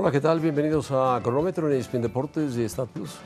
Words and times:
Hola, 0.00 0.12
¿qué 0.12 0.20
tal? 0.20 0.38
Bienvenidos 0.38 0.92
a 0.92 1.18
Cronómetro 1.24 1.68
en 1.68 1.76
ESPN 1.76 2.02
Deportes 2.02 2.54
de 2.54 2.64
Star 2.66 2.86
Plus. 2.86 3.18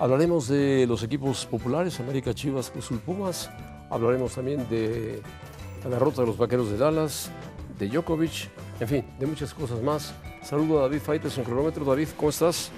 Hablaremos 0.00 0.48
de 0.48 0.84
los 0.88 1.04
equipos 1.04 1.46
populares, 1.46 2.00
América 2.00 2.34
Chivas, 2.34 2.70
Cruzul 2.72 2.98
Pumas. 2.98 3.48
Hablaremos 3.88 4.34
también 4.34 4.68
de 4.68 5.22
la 5.84 5.90
derrota 5.90 6.22
de 6.22 6.26
los 6.26 6.36
vaqueros 6.36 6.72
de 6.72 6.76
Dallas, 6.76 7.30
de 7.78 7.88
Djokovic, 7.88 8.50
en 8.80 8.88
fin, 8.88 9.06
de 9.16 9.26
muchas 9.26 9.54
cosas 9.54 9.80
más. 9.80 10.12
Saludo 10.42 10.80
a 10.80 10.82
David 10.88 11.02
Faites 11.02 11.38
en 11.38 11.44
Cronómetro. 11.44 11.84
David, 11.84 12.08
¿cómo 12.16 12.30
estás? 12.30 12.72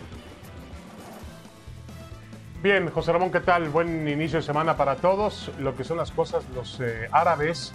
Bien, 2.63 2.91
José 2.91 3.11
Ramón, 3.11 3.31
¿qué 3.31 3.41
tal? 3.41 3.71
Buen 3.71 4.07
inicio 4.07 4.41
de 4.41 4.43
semana 4.43 4.77
para 4.77 4.97
todos. 4.97 5.51
Lo 5.59 5.75
que 5.75 5.85
son 5.85 5.97
las 5.97 6.11
cosas, 6.11 6.45
los 6.55 6.79
eh, 6.81 7.09
árabes 7.11 7.73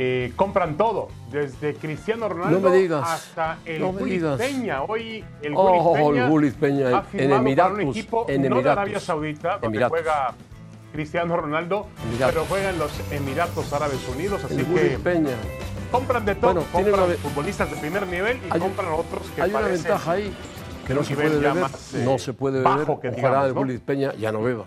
eh, 0.00 0.32
compran 0.36 0.76
todo, 0.76 1.08
desde 1.32 1.74
Cristiano 1.74 2.28
Ronaldo 2.28 2.60
No 2.60 2.70
me 2.70 2.76
digas, 2.76 3.02
hasta 3.10 3.58
el 3.64 3.80
no. 3.80 3.92
Peña. 4.36 4.82
Hoy 4.84 5.24
el 5.42 5.54
Oh, 5.56 5.64
Gullit 5.92 6.04
Peña, 6.04 6.22
el 6.24 6.30
Gullit 6.30 6.54
Peña, 6.54 6.88
ha 6.98 7.04
en 7.14 7.32
Emiratos, 7.32 7.74
un 7.74 7.80
equipo 7.80 8.26
en 8.28 8.36
no 8.36 8.42
de 8.42 8.46
Emiratos. 8.46 8.78
Arabia 8.78 9.00
Saudita, 9.00 9.48
donde 9.54 9.66
Emiratos. 9.66 9.98
juega 9.98 10.34
Cristiano 10.92 11.36
Ronaldo, 11.36 11.88
Emiratos. 12.06 12.32
pero 12.32 12.46
juega 12.48 12.70
en 12.70 12.78
los 12.78 12.92
Emiratos 13.10 13.72
Árabes 13.72 14.08
Unidos, 14.08 14.44
así 14.44 14.54
El 14.54 14.66
que 14.66 14.98
Peña. 15.02 15.34
compran 15.90 16.24
de 16.24 16.34
todo, 16.36 16.52
Bueno, 16.54 16.68
compran 16.70 17.00
una 17.02 17.14
futbolistas 17.16 17.68
de 17.68 17.76
primer 17.78 18.06
nivel 18.06 18.36
y 18.36 18.54
Hay- 18.54 18.60
compran 18.60 18.92
otros 18.92 19.22
que 19.34 19.42
Hay 19.42 19.50
una 19.50 19.60
ventaja 19.62 20.12
ahí 20.12 20.32
que 20.86 20.94
no 20.94 21.00
un 21.00 21.06
se 21.06 21.14
puede 21.16 21.28
beber. 21.40 21.54
más, 21.54 21.94
eh, 21.94 22.02
no 22.04 22.18
se 22.18 22.32
puede 22.34 22.62
beber. 22.62 22.86
que 23.00 23.08
Ojalá 23.08 23.48
digamos, 23.48 23.68
el 23.68 23.80
Peña 23.80 24.14
ya 24.14 24.30
no 24.30 24.42
beba. 24.42 24.64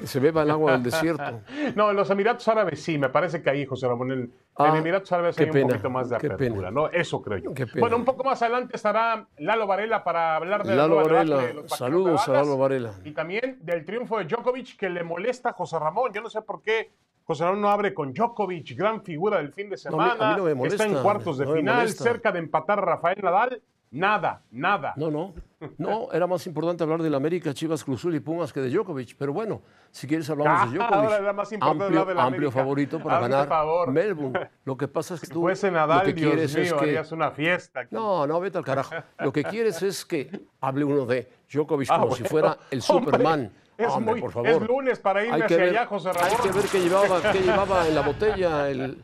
Que 0.00 0.06
se 0.06 0.18
beba 0.18 0.42
el 0.42 0.50
agua 0.50 0.72
del 0.72 0.82
desierto. 0.82 1.40
No, 1.76 1.90
en 1.90 1.96
los 1.96 2.08
Emiratos 2.10 2.48
Árabes 2.48 2.82
sí, 2.82 2.98
me 2.98 3.08
parece 3.10 3.42
que 3.42 3.50
ahí, 3.50 3.66
José 3.66 3.86
Ramón, 3.86 4.10
en, 4.12 4.32
Ah, 4.56 4.68
en 4.68 4.76
Emiratos 4.76 5.10
Árabes 5.12 5.38
hay 5.38 5.46
pena, 5.46 5.64
un 5.66 5.70
poquito 5.70 5.90
más 5.90 6.10
de 6.10 6.16
apertura, 6.16 6.38
pena. 6.68 6.70
¿no? 6.70 6.88
Eso 6.88 7.22
creo 7.22 7.38
yo. 7.38 7.50
Bueno, 7.78 7.96
un 7.96 8.04
poco 8.04 8.24
más 8.24 8.42
adelante 8.42 8.76
estará 8.76 9.26
Lalo 9.38 9.66
Varela 9.66 10.02
para 10.04 10.36
hablar 10.36 10.64
de 10.64 10.70
la 10.74 10.82
Lalo 10.88 10.96
Varela, 10.96 11.36
de 11.38 11.54
los 11.54 11.70
saludos 11.70 12.26
de 12.26 12.32
a 12.32 12.34
Lalo 12.42 12.58
Varela. 12.58 12.92
Y 13.04 13.12
también 13.12 13.58
del 13.62 13.84
triunfo 13.84 14.18
de 14.18 14.24
Djokovic 14.24 14.76
que 14.76 14.90
le 14.90 15.02
molesta 15.04 15.50
a 15.50 15.52
José 15.52 15.78
Ramón. 15.78 16.12
Yo 16.12 16.20
no 16.20 16.28
sé 16.28 16.42
por 16.42 16.62
qué 16.62 16.90
José 17.24 17.44
Ramón 17.44 17.60
no 17.60 17.70
abre 17.70 17.94
con 17.94 18.12
Djokovic, 18.12 18.76
gran 18.76 19.02
figura 19.02 19.38
del 19.38 19.52
fin 19.52 19.70
de 19.70 19.76
No, 19.90 20.00
a 20.00 20.04
mí- 20.04 20.10
a 20.10 20.12
semana. 20.14 20.30
mí 20.32 20.38
no 20.38 20.44
me 20.44 20.54
molesta, 20.54 20.84
está 20.84 20.96
en 20.96 21.02
cuartos 21.02 21.38
de 21.38 21.46
no 21.46 21.52
final, 21.54 21.88
cerca 21.90 22.32
de 22.32 22.38
empatar 22.40 22.78
a 22.80 22.82
Rafael 22.82 23.18
Nadal. 23.22 23.62
Nada, 23.92 24.42
nada. 24.52 24.92
No, 24.96 25.10
no. 25.10 25.34
No, 25.76 26.10
era 26.12 26.26
más 26.26 26.46
importante 26.46 26.84
hablar 26.84 27.02
del 27.02 27.14
América, 27.14 27.52
Chivas, 27.52 27.84
Cruzul 27.84 28.14
y 28.14 28.20
Pumas 28.20 28.52
que 28.52 28.60
de 28.60 28.70
Djokovic. 28.70 29.16
Pero 29.18 29.32
bueno, 29.32 29.60
si 29.90 30.06
quieres 30.06 30.30
hablamos 30.30 30.72
de 30.72 30.78
Ah, 30.78 30.84
Djokovic. 30.84 31.04
ahora 31.04 31.16
era 31.18 31.32
más 31.32 31.52
importante 31.52 31.84
amplio, 31.84 32.00
hablar 32.00 32.16
del 32.16 32.24
amplio 32.24 32.38
América. 32.48 32.60
favorito 32.62 32.98
para 33.02 33.16
Hazme 33.18 33.28
ganar 33.28 33.48
favor. 33.48 33.90
Melbourne. 33.92 34.50
Lo 34.64 34.76
que 34.76 34.88
pasa 34.88 35.14
es 35.14 35.20
que 35.20 35.26
Si 35.26 35.32
tú 35.32 35.40
fuese 35.42 35.66
lo 35.70 35.76
Nadal, 35.78 36.06
que 36.06 36.12
Dios 36.14 36.30
quieres 36.32 36.54
mío, 36.54 36.62
es 36.64 36.72
que 36.72 36.78
harías 36.78 37.12
una 37.12 37.30
fiesta. 37.32 37.80
aquí. 37.80 37.94
no, 37.94 38.26
no, 38.26 38.40
vete 38.40 38.56
al 38.58 38.64
carajo. 38.64 38.94
Lo 39.18 39.32
que 39.32 39.42
quieres 39.44 39.82
es 39.82 40.04
que 40.06 40.30
hable 40.60 40.84
uno 40.84 41.04
de 41.04 41.28
Djokovic 41.52 41.88
Ah, 41.90 41.98
como 42.00 42.14
si 42.14 42.24
fuera 42.24 42.56
el 42.70 42.80
Hombre, 42.88 43.04
Superman. 43.12 43.52
es 43.76 43.88
Hombre, 43.88 44.12
muy- 44.12 44.20
por 44.22 44.30
favor. 44.32 44.48
es 44.48 44.60
lunes 44.62 44.98
para 45.00 45.24
irme 45.24 45.34
Hay 45.36 45.42
hacia 45.42 45.56
ver- 45.56 45.68
allá, 45.70 45.86
José 45.86 46.08
Hay 46.10 46.14
Ramón. 46.14 46.38
que 46.42 46.52
ver 46.52 46.64
qué 46.70 46.80
llevaba, 46.80 47.32
qué 47.32 47.38
llevaba 47.40 47.88
en 47.88 47.94
la 47.96 48.00
botella 48.02 48.70
el, 48.70 49.02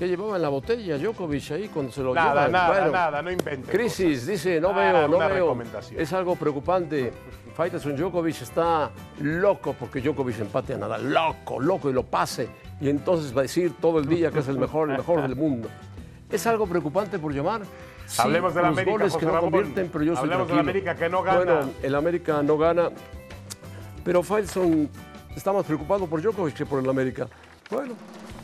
qué 0.00 0.08
llevaba 0.08 0.36
en 0.36 0.42
la 0.42 0.48
botella 0.48 0.96
Djokovic 0.96 1.50
ahí 1.50 1.68
cuando 1.68 1.92
se 1.92 2.02
lo 2.02 2.14
Nada, 2.14 2.46
lleva. 2.46 2.48
nada, 2.48 2.68
Bueno, 2.68 2.90
nada, 2.90 3.20
no 3.20 3.30
inventes. 3.30 3.70
Crisis, 3.70 4.26
dice, 4.26 4.58
no 4.58 4.72
veo, 4.72 5.06
no 5.06 5.18
veo. 5.18 5.58
Es 5.94 6.10
algo 6.14 6.36
preocupante. 6.36 7.12
Faitelson 7.54 7.94
Djokovic 7.96 8.40
está 8.40 8.90
loco 9.20 9.74
porque 9.78 10.00
Djokovic 10.00 10.38
empate 10.40 10.72
a 10.72 10.78
Nadal. 10.78 11.12
Loco, 11.12 11.60
loco 11.60 11.90
y 11.90 11.92
lo 11.92 12.02
pase. 12.04 12.48
Y 12.80 12.88
entonces 12.88 13.36
va 13.36 13.40
a 13.40 13.42
decir 13.42 13.74
todo 13.78 13.98
el 13.98 14.06
día 14.06 14.30
que 14.30 14.38
es 14.38 14.48
el 14.48 14.58
mejor, 14.58 14.90
el 14.90 14.96
mejor 14.96 15.20
del 15.20 15.36
mundo. 15.36 15.68
Es 16.30 16.46
algo 16.46 16.66
preocupante 16.66 17.18
por 17.18 17.34
llamar. 17.34 17.60
Sí, 18.06 18.22
Hablemos 18.22 18.54
de 18.54 18.62
la 18.62 18.68
los 18.70 18.78
América, 18.78 18.92
goles 18.96 19.12
José 19.12 19.26
que 19.26 19.32
no 19.32 19.40
convierten, 19.40 19.90
pero 19.92 20.04
yo 20.04 20.12
estoy 20.14 20.24
Hablemos 20.30 20.48
de 20.48 20.54
la. 20.54 20.60
América 20.60 20.94
que 20.94 21.08
no 21.10 21.22
gana. 21.22 21.36
Bueno, 21.44 21.70
el 21.82 21.94
América 21.94 22.42
no 22.42 22.56
gana. 22.56 22.88
Pero 24.02 24.22
Faitelson 24.22 24.88
está 25.36 25.52
más 25.52 25.66
preocupado 25.66 26.06
por 26.06 26.22
Djokovic 26.22 26.54
que 26.54 26.64
por 26.64 26.82
el 26.82 26.88
América. 26.88 27.28
Bueno, 27.70 27.92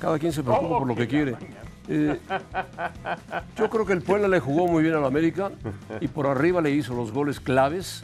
cada 0.01 0.19
quien 0.19 0.33
se 0.33 0.43
preocupa 0.43 0.79
por 0.79 0.87
lo 0.87 0.95
que 0.95 1.07
quiere. 1.07 1.37
Eh, 1.89 2.19
yo 3.57 3.71
creo 3.71 3.87
que 3.87 3.93
el 3.93 4.03
Puebla 4.03 4.29
le 4.29 4.41
jugó 4.41 4.67
muy 4.67 4.83
bien 4.83 4.95
al 4.95 5.05
América 5.05 5.53
y 6.01 6.09
por 6.09 6.27
arriba 6.27 6.61
le 6.61 6.71
hizo 6.71 6.95
los 6.95 7.13
goles 7.13 7.41
claves. 7.41 8.03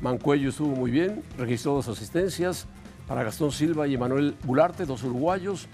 Mancuello 0.00 0.50
estuvo 0.50 0.74
muy 0.76 0.90
bien, 0.90 1.22
registró 1.38 1.74
dos 1.74 1.88
asistencias 1.88 2.66
para 3.08 3.22
Gastón 3.22 3.52
Silva 3.52 3.86
y 3.86 3.94
Emanuel 3.94 4.36
Bularte, 4.44 4.84
dos 4.84 5.02
uruguayos. 5.04 5.68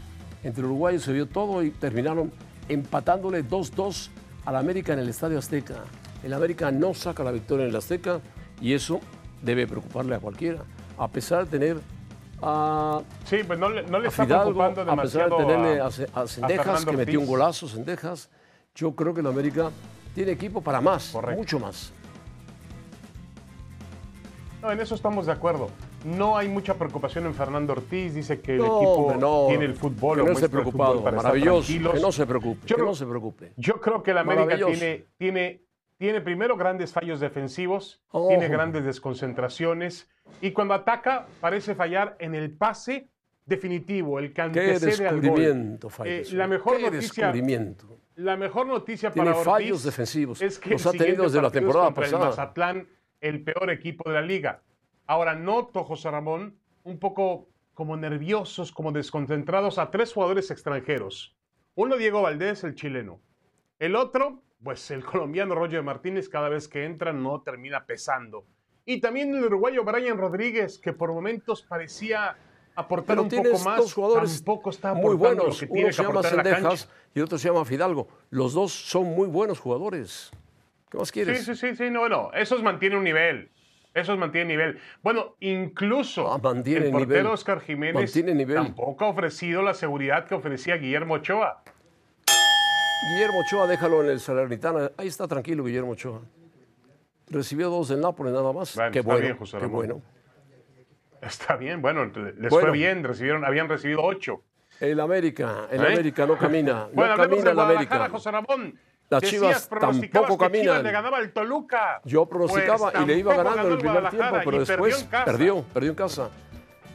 Entre 0.44 0.64
uruguayos 0.64 1.02
se 1.02 1.12
vio 1.12 1.26
todo 1.26 1.62
y 1.62 1.70
terminaron 1.70 2.32
empatándole 2.68 3.44
2-2 3.44 4.08
al 4.44 4.56
América 4.56 4.92
en 4.92 5.00
el 5.00 5.08
Estadio 5.08 5.38
Azteca. 5.38 5.84
El 6.22 6.32
América 6.32 6.70
no 6.70 6.94
saca 6.94 7.24
la 7.24 7.32
victoria 7.32 7.64
en 7.64 7.70
el 7.70 7.76
Azteca 7.76 8.20
y 8.60 8.74
eso 8.74 9.00
debe 9.42 9.66
preocuparle 9.66 10.14
a 10.14 10.20
cualquiera, 10.20 10.62
a 10.98 11.08
pesar 11.08 11.44
de 11.44 11.58
tener 11.58 11.80
a 12.42 13.02
Sí, 13.24 13.38
pues 13.46 13.58
no 13.58 13.68
le, 13.68 13.82
no 13.84 13.98
le 13.98 14.06
a 14.06 14.10
está 14.10 14.24
Fidalgo, 14.24 14.52
preocupando 14.52 14.80
a 14.82 15.02
pesar 15.02 15.30
demasiado 15.30 15.38
de 15.38 15.44
tenerle 15.44 15.80
a, 15.80 16.26
Fernando 16.26 16.90
que 16.90 16.96
metió 16.96 17.20
un 17.20 17.26
golazo, 17.26 17.68
Cendejas, 17.68 18.28
yo 18.74 18.94
creo 18.94 19.14
que 19.14 19.20
el 19.20 19.26
América 19.26 19.70
tiene 20.14 20.32
equipo 20.32 20.60
para 20.60 20.80
más, 20.80 21.10
Correcto. 21.10 21.38
mucho 21.38 21.58
más. 21.58 21.92
No, 24.60 24.70
en 24.70 24.80
eso 24.80 24.94
estamos 24.94 25.26
de 25.26 25.32
acuerdo. 25.32 25.70
No 26.04 26.36
hay 26.36 26.48
mucha 26.48 26.74
preocupación 26.74 27.26
en 27.26 27.34
Fernando 27.34 27.72
Ortiz. 27.72 28.14
Dice 28.14 28.40
que 28.40 28.54
el 28.54 28.60
equipo 28.60 29.14
no, 29.18 29.46
tiene 29.48 29.64
el 29.64 29.74
fútbol. 29.74 30.18
que 30.18 30.24
no 30.24 30.32
esté 30.32 30.48
preocupado, 30.48 31.02
para 31.02 31.16
maravilloso, 31.16 31.66
que 31.66 32.00
no 32.00 32.12
se 32.12 32.26
preocupe, 32.26 32.66
Yo 32.66 32.76
que 32.76 32.82
no 32.82 32.94
se 32.94 33.06
preocupe. 33.06 33.52
Yo 33.56 33.80
creo 33.80 34.02
que 34.02 34.12
el 34.12 34.18
América 34.18 34.56
tiene, 34.56 35.06
tiene, 35.16 35.62
tiene 35.98 36.20
primero 36.20 36.56
grandes 36.56 36.92
fallos 36.92 37.18
defensivos, 37.18 38.02
tiene 38.28 38.48
grandes 38.48 38.84
desconcentraciones 38.84 40.08
y 40.40 40.50
cuando 40.52 40.74
ataca 40.74 41.26
parece 41.40 41.74
fallar 41.74 42.16
en 42.18 42.34
el 42.34 42.50
pase 42.50 43.08
definitivo, 43.46 44.18
el 44.18 44.32
que 44.32 44.42
antecede 44.42 45.06
al 45.06 45.20
gol. 45.20 45.40
Eh, 46.04 46.24
la 46.32 46.46
mejor 46.46 46.76
qué 46.76 46.82
noticia, 46.84 47.26
descubrimiento. 47.26 47.98
la 48.16 48.36
mejor 48.36 48.66
noticia 48.66 49.10
Tiene 49.10 49.30
para 49.30 49.40
Ortiz 49.40 49.52
fallos 49.52 49.82
defensivos. 49.84 50.42
es 50.42 50.58
que 50.58 50.70
Los 50.70 50.86
el 50.86 50.88
ha 50.88 51.04
tenido 51.04 51.24
desde 51.24 51.42
la 51.42 51.50
temporada 51.50 51.92
pasada. 51.92 52.24
El 52.24 52.30
Mazatlán, 52.30 52.88
el 53.20 53.42
peor 53.42 53.70
equipo 53.70 54.08
de 54.08 54.14
la 54.16 54.22
liga. 54.22 54.62
Ahora 55.06 55.34
noto, 55.34 55.84
José 55.84 56.10
Ramón, 56.10 56.56
un 56.84 56.98
poco 56.98 57.48
como 57.74 57.96
nerviosos, 57.96 58.70
como 58.72 58.92
desconcentrados 58.92 59.78
a 59.78 59.90
tres 59.90 60.12
jugadores 60.12 60.50
extranjeros. 60.50 61.36
Uno, 61.74 61.96
Diego 61.96 62.22
Valdés, 62.22 62.64
el 62.64 62.74
chileno. 62.74 63.20
El 63.78 63.96
otro, 63.96 64.42
pues 64.62 64.90
el 64.90 65.04
colombiano 65.04 65.54
Roger 65.54 65.82
Martínez, 65.82 66.28
cada 66.28 66.48
vez 66.48 66.68
que 66.68 66.84
entra 66.84 67.12
no 67.12 67.42
termina 67.42 67.86
pesando. 67.86 68.44
Y 68.84 69.00
también 69.00 69.34
el 69.34 69.44
uruguayo 69.44 69.84
Brian 69.84 70.18
Rodríguez, 70.18 70.78
que 70.78 70.92
por 70.92 71.12
momentos 71.12 71.62
parecía 71.62 72.36
aportar 72.74 73.16
Pero 73.16 73.22
un 73.22 73.28
poco 73.28 73.64
más. 73.64 73.76
dos 73.78 73.94
jugadores 73.94 74.36
tampoco 74.36 74.70
está 74.70 74.94
muy 74.94 75.14
aportando 75.14 75.34
lo 75.34 75.38
buenos. 75.44 75.60
que 75.60 75.66
tiene 75.66 75.80
Uno 75.80 75.88
que 75.88 75.92
se 75.92 76.02
llama 76.02 76.22
cancha. 76.42 76.88
y 77.14 77.20
otro 77.20 77.38
se 77.38 77.48
llama 77.48 77.64
Fidalgo. 77.64 78.08
Los 78.30 78.54
dos 78.54 78.72
son 78.72 79.04
muy 79.14 79.28
buenos 79.28 79.60
jugadores. 79.60 80.30
¿Qué 80.90 80.98
más 80.98 81.08
Sí, 81.08 81.12
quieres? 81.14 81.44
sí, 81.44 81.54
sí, 81.54 81.76
sí, 81.76 81.90
no, 81.90 82.00
bueno, 82.00 82.30
esos 82.34 82.62
mantienen 82.62 82.98
un 82.98 83.04
nivel. 83.04 83.50
Esos 83.94 84.18
mantienen 84.18 84.48
nivel. 84.48 84.78
Bueno, 85.02 85.36
incluso 85.40 86.32
Ah, 86.32 86.36
el 86.36 86.90
portero 86.90 86.90
nivel. 86.98 87.26
Oscar 87.26 87.60
Jiménez 87.60 88.16
nivel. 88.34 88.56
tampoco 88.56 89.04
ha 89.04 89.08
ofrecido 89.08 89.62
la 89.62 89.74
seguridad 89.74 90.26
que 90.26 90.34
ofrecía 90.34 90.76
Guillermo 90.76 91.14
Ochoa. 91.14 91.62
Guillermo 93.14 93.38
Ochoa, 93.46 93.66
déjalo 93.66 94.02
en 94.02 94.10
el 94.10 94.20
Salernitana. 94.20 94.90
Ahí 94.96 95.08
está 95.08 95.28
tranquilo 95.28 95.62
Guillermo 95.64 95.92
Ochoa. 95.92 96.22
Recibió 97.32 97.70
dos 97.70 97.88
del 97.88 98.00
Nápoles 98.00 98.32
nada 98.32 98.52
más. 98.52 98.74
Bueno, 98.76 98.90
qué 98.92 98.98
está 98.98 99.10
bueno, 99.10 99.24
bien, 99.26 99.36
José 99.38 99.58
qué 99.58 99.66
bueno. 99.66 100.02
Está 101.22 101.56
bien, 101.56 101.80
bueno, 101.80 102.04
les 102.04 102.14
Bueno. 102.50 102.50
fue 102.50 102.70
bien, 102.72 103.02
recibieron, 103.04 103.44
habían 103.44 103.68
recibido 103.68 104.02
ocho. 104.02 104.42
El 104.80 105.00
América, 105.00 105.66
el 105.70 105.80
¿Eh? 105.82 105.86
América 105.94 106.26
no 106.26 106.36
camina. 106.36 106.88
Bueno, 106.92 107.16
no 107.16 107.22
camina 107.22 107.50
el 107.52 107.58
América. 107.60 108.08
José 108.10 108.30
Ramón. 108.30 108.78
Las 109.08 109.22
Chivas 109.22 109.68
tampoco 109.68 110.00
Chivas 110.02 110.38
caminan. 110.38 110.82
le 110.82 110.90
ganaba 110.90 111.18
al 111.18 111.32
Toluca. 111.32 112.00
Yo 112.04 112.26
pronosticaba 112.26 112.90
Pues 112.92 113.04
y 113.04 113.06
le 113.06 113.18
iba 113.18 113.34
tampoco 113.34 113.56
ganando 113.56 113.68
en 113.68 113.74
el 113.74 113.78
primer 113.92 114.10
tiempo, 114.10 114.30
pero 114.30 114.44
perdió 114.44 114.64
después 114.64 115.04
casa. 115.04 115.24
perdió, 115.24 115.62
perdió 115.74 115.90
en 115.90 115.96
casa. 115.96 116.30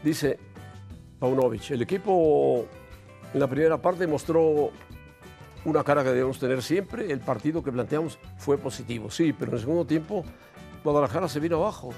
Dice 0.03 0.39
Paunovic, 1.19 1.71
el 1.71 1.81
equipo 1.83 2.65
en 3.33 3.39
la 3.39 3.47
primera 3.47 3.77
parte 3.79 4.05
mostró 4.07 4.71
una 5.67 5.83
cara 5.83 6.01
que 6.03 6.09
debemos 6.09 6.39
tener 6.39 6.63
siempre. 6.63 7.11
El 7.11 7.19
partido 7.19 7.61
que 7.61 7.71
planteamos 7.71 8.17
fue 8.37 8.57
positivo, 8.57 9.11
sí, 9.11 9.33
pero 9.33 9.51
en 9.51 9.55
el 9.55 9.61
segundo 9.61 9.85
tiempo 9.85 10.23
Guadalajara 10.83 11.27
se 11.27 11.39
vino 11.41 11.57
abajo 11.57 11.89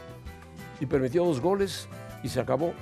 y 0.79 0.85
permitió 0.87 1.23
dos 1.23 1.39
goles 1.39 1.87
y 2.23 2.29
se 2.29 2.39
acabó. 2.39 2.73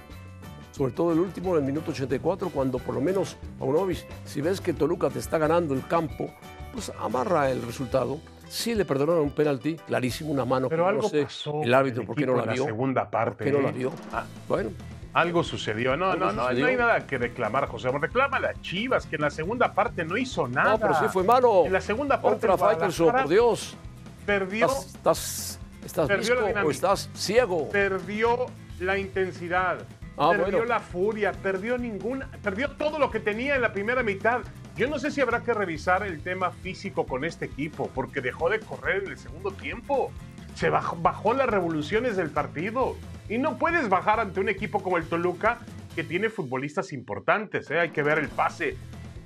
Sobre 0.71 0.93
todo 0.93 1.11
el 1.11 1.19
último, 1.19 1.57
en 1.57 1.63
el 1.63 1.67
minuto 1.67 1.91
84, 1.91 2.49
cuando 2.49 2.77
por 2.77 2.95
lo 2.95 3.01
menos 3.01 3.35
Paunovic, 3.59 4.05
si 4.25 4.41
ves 4.41 4.61
que 4.61 4.73
Toluca 4.73 5.09
te 5.09 5.19
está 5.19 5.37
ganando 5.37 5.73
el 5.73 5.85
campo, 5.87 6.29
pues 6.71 6.91
amarra 6.99 7.49
el 7.51 7.61
resultado. 7.63 8.19
Sí 8.47 8.75
le 8.75 8.85
perdonaron 8.85 9.23
un 9.23 9.31
penalti, 9.31 9.75
clarísimo, 9.75 10.31
una 10.31 10.45
mano. 10.45 10.69
Pero 10.69 10.83
que 10.83 10.89
algo 10.89 11.01
no 11.01 11.09
sé, 11.09 11.23
pasó 11.23 11.63
el 11.63 11.73
árbitro, 11.73 12.03
con 12.03 12.07
¿por 12.07 12.15
qué 12.15 12.25
no 12.27 12.35
la 12.37 12.53
vio? 12.53 12.63
segunda 12.63 13.09
parte. 13.09 13.43
¿Por 13.43 13.45
qué 13.45 13.51
no 13.51 13.61
la 13.61 13.69
¿eh? 13.69 13.77
vio? 13.77 13.91
Ah, 14.13 14.25
Bueno, 14.47 14.69
algo 15.13 15.43
sucedió. 15.43 15.95
No, 15.97 16.15
no, 16.15 16.31
no, 16.31 16.51
no 16.51 16.65
hay 16.65 16.75
nada 16.75 17.05
que 17.07 17.17
reclamar, 17.17 17.67
José. 17.67 17.89
Reclama 17.91 18.37
a 18.37 18.39
las 18.39 18.61
Chivas, 18.61 19.05
que 19.05 19.15
en 19.15 19.21
la 19.23 19.29
segunda 19.29 19.73
parte 19.73 20.05
no 20.05 20.17
hizo 20.17 20.47
nada. 20.47 20.71
no, 20.71 20.79
pero 20.79 20.93
sí 20.95 21.05
fue 21.11 21.23
mano 21.23 21.65
En 21.65 21.73
la 21.73 21.81
segunda 21.81 22.21
parte. 22.21 22.47
contra 22.47 22.53
el 22.53 22.59
Faitelson, 22.59 23.11
por 23.11 23.27
Dios. 23.29 23.77
Perdió, 24.25 24.65
¿Estás, 24.67 25.59
estás, 25.85 26.09
estás 26.09 26.09
la 26.53 26.65
o 26.65 26.97
ciego? 27.15 27.69
perdió 27.69 28.45
la 28.79 28.97
intensidad, 28.97 29.79
Ah, 30.19 30.29
perdió 30.31 30.57
bueno. 30.57 30.65
la 30.65 30.79
furia, 30.79 31.31
perdió 31.31 31.77
ninguna, 31.77 32.27
perdió 32.43 32.71
todo 32.71 32.97
lo 32.99 33.11
que 33.11 33.19
tenía 33.19 33.55
en 33.55 33.61
la 33.61 33.71
primera 33.71 34.01
mitad. 34.03 34.41
Yo 34.75 34.87
no 34.89 34.97
sé 34.99 35.11
si 35.11 35.21
habrá 35.21 35.43
que 35.43 35.53
revisar 35.53 36.03
el 36.03 36.21
tema 36.21 36.51
físico 36.51 37.05
con 37.05 37.23
este 37.23 37.45
equipo, 37.45 37.89
porque 37.93 38.19
dejó 38.19 38.49
de 38.49 38.59
correr 38.59 39.03
en 39.03 39.11
el 39.11 39.17
segundo 39.17 39.51
tiempo. 39.51 40.11
Se 40.55 40.69
bajó, 40.71 40.95
bajó 40.97 41.33
las 41.33 41.47
revoluciones 41.47 42.17
del 42.17 42.31
partido. 42.31 42.95
Y 43.29 43.37
no 43.37 43.57
puedes 43.57 43.89
bajar 43.89 44.19
ante 44.19 44.39
un 44.39 44.49
equipo 44.49 44.81
como 44.81 44.97
el 44.97 45.07
Toluca, 45.07 45.59
que 45.95 46.03
tiene 46.03 46.29
futbolistas 46.29 46.93
importantes. 46.93 47.69
¿eh? 47.71 47.79
Hay 47.79 47.89
que 47.89 48.03
ver 48.03 48.19
el 48.19 48.29
pase 48.29 48.77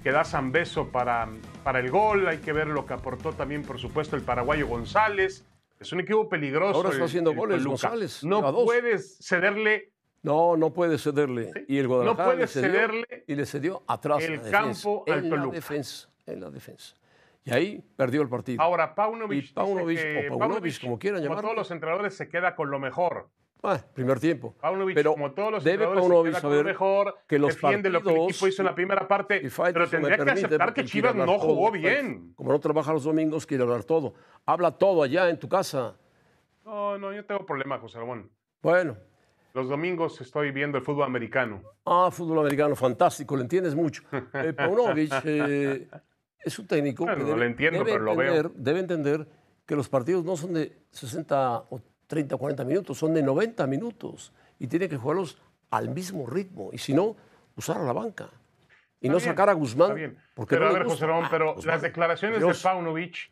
que 0.03 0.11
da 0.11 0.23
Zambeso 0.23 0.87
para, 0.87 1.27
para 1.63 1.79
el 1.79 1.91
gol, 1.91 2.27
hay 2.27 2.39
que 2.39 2.51
ver 2.53 2.67
lo 2.67 2.85
que 2.87 2.93
aportó 2.93 3.33
también, 3.33 3.61
por 3.63 3.77
supuesto, 3.79 4.15
el 4.15 4.23
paraguayo 4.23 4.67
González. 4.67 5.45
Es 5.79 5.91
un 5.91 5.99
equipo 5.99 6.27
peligroso. 6.29 6.75
Ahora 6.77 6.89
está 6.89 7.03
el- 7.03 7.07
haciendo 7.09 7.31
el 7.31 7.37
goles 7.37 7.57
Toluca. 7.57 7.69
González, 7.89 8.23
No 8.23 8.53
puedes 8.65 9.17
cederle 9.21 9.91
No, 10.23 10.55
no 10.57 10.71
puede 10.73 10.97
cederle. 10.97 11.51
Y 11.67 11.77
el 11.77 11.87
Guadalajara 11.87 12.25
puede 12.25 12.37
le 12.41 12.47
cedió, 12.47 12.71
cederle 12.71 13.23
y 13.27 13.35
le 13.35 13.45
cedió 13.45 13.83
atrás 13.87 14.23
el 14.23 14.37
la 14.37 14.49
campo 14.51 15.03
al 15.07 15.13
en 15.19 15.29
la 15.29 15.35
Toluca. 15.35 15.55
defensa, 15.55 16.09
en 16.25 16.41
la 16.41 16.49
defensa. 16.49 16.95
Y 17.43 17.51
ahí 17.51 17.83
perdió 17.95 18.21
el 18.21 18.29
partido. 18.29 18.61
Ahora, 18.61 18.93
Paunovic, 18.93 19.49
Y 19.49 19.53
Paunovic, 19.53 19.97
o 19.99 20.03
Paunovic, 20.03 20.39
Paunovic, 20.39 20.81
como 20.81 20.99
quieran 20.99 21.21
llamarlo. 21.23 21.41
todos 21.41 21.55
los 21.55 21.71
entrenadores, 21.71 22.15
se 22.15 22.29
queda 22.29 22.55
con 22.55 22.69
lo 22.69 22.79
mejor. 22.79 23.29
Ah, 23.63 23.79
primer 23.93 24.19
tiempo. 24.19 24.55
Paunovic, 24.59 24.95
Pero 24.95 25.11
como 25.13 25.31
todos 25.33 25.51
los 25.51 25.63
debe 25.63 25.85
Paunovic 25.85 26.33
lo 26.33 26.39
saber 26.39 26.65
mejor, 26.65 27.15
que 27.27 27.37
los 27.37 27.53
defiende 27.53 27.89
lo 27.91 28.01
que 28.01 28.09
el 28.09 28.15
partidos- 28.15 28.31
equipo 28.31 28.47
hizo 28.47 28.61
en 28.63 28.65
la 28.65 28.75
primera 28.75 29.07
parte, 29.07 29.49
Faitelson 29.49 29.73
pero 29.73 29.89
tendría 29.89 30.17
que 30.17 30.23
permite, 30.25 30.45
aceptar 30.47 30.73
que 30.73 30.85
Chivas 30.85 31.13
no 31.15 31.25
todo, 31.25 31.39
jugó 31.39 31.71
Faitelson. 31.71 32.07
bien. 32.11 32.33
Como 32.35 32.51
no 32.51 32.59
trabaja 32.59 32.91
los 32.93 33.03
domingos, 33.03 33.45
quiere 33.45 33.63
hablar 33.63 33.83
todo. 33.83 34.15
Habla 34.47 34.71
todo 34.71 35.03
allá 35.03 35.29
en 35.29 35.37
tu 35.37 35.47
casa. 35.47 35.95
No, 36.65 36.97
no, 36.97 37.13
yo 37.13 37.23
tengo 37.25 37.45
problema, 37.45 37.77
José 37.79 37.99
Ramón. 37.99 38.29
Bueno, 38.63 38.97
Los 39.53 39.67
domingos 39.69 40.19
estoy 40.21 40.51
viendo 40.51 40.77
el 40.77 40.83
fútbol 40.83 41.03
americano. 41.03 41.61
ah, 41.85 42.09
fútbol 42.11 42.39
americano, 42.39 42.75
fantástico, 42.75 43.35
le 43.35 43.43
entiendes 43.43 43.75
mucho. 43.75 44.01
Eh, 44.33 44.53
Paunovic 44.53 45.11
eh, 45.25 45.87
es 46.39 46.57
un 46.57 46.65
técnico 46.67 47.03
Bueno, 47.03 47.17
que 47.17 47.23
no 47.23 47.27
debe, 47.29 47.39
le 47.41 47.45
entiendo, 47.47 47.79
debe 47.79 47.91
pero 47.91 48.03
lo 48.05 48.15
veo. 48.15 48.33
entender, 48.33 48.51
debe 48.55 48.79
entender 48.79 49.27
que 49.67 49.75
los 49.75 49.87
partidos 49.89 50.23
no 50.25 50.35
son 50.37 50.53
de 50.53 50.81
60 50.89 51.57
o 51.69 51.81
30 52.11 52.35
o 52.35 52.37
40 52.37 52.65
minutos, 52.65 52.97
son 52.97 53.13
de 53.13 53.23
90 53.23 53.65
minutos 53.67 54.33
y 54.59 54.67
tiene 54.67 54.89
que 54.89 54.97
jugarlos 54.97 55.41
al 55.69 55.87
mismo 55.89 56.27
ritmo 56.27 56.69
y 56.73 56.77
si 56.77 56.93
no, 56.93 57.15
usar 57.55 57.77
a 57.77 57.83
la 57.83 57.93
banca. 57.93 58.25
Y 58.99 59.07
Está 59.07 59.13
no 59.13 59.17
bien, 59.17 59.29
sacar 59.29 59.49
a 59.49 59.53
Guzmán. 59.53 60.17
Porque 60.35 60.55
pero 60.55 60.65
no 60.65 60.71
a 60.71 60.79
ver. 60.79 60.87
José 60.87 61.05
Ramón, 61.05 61.23
Ah, 61.25 61.29
pero 61.31 61.55
Guzmán, 61.55 61.73
las 61.73 61.81
declaraciones 61.81 62.39
Dios. 62.39 62.57
de 62.57 62.63
Paunovic, 62.69 63.31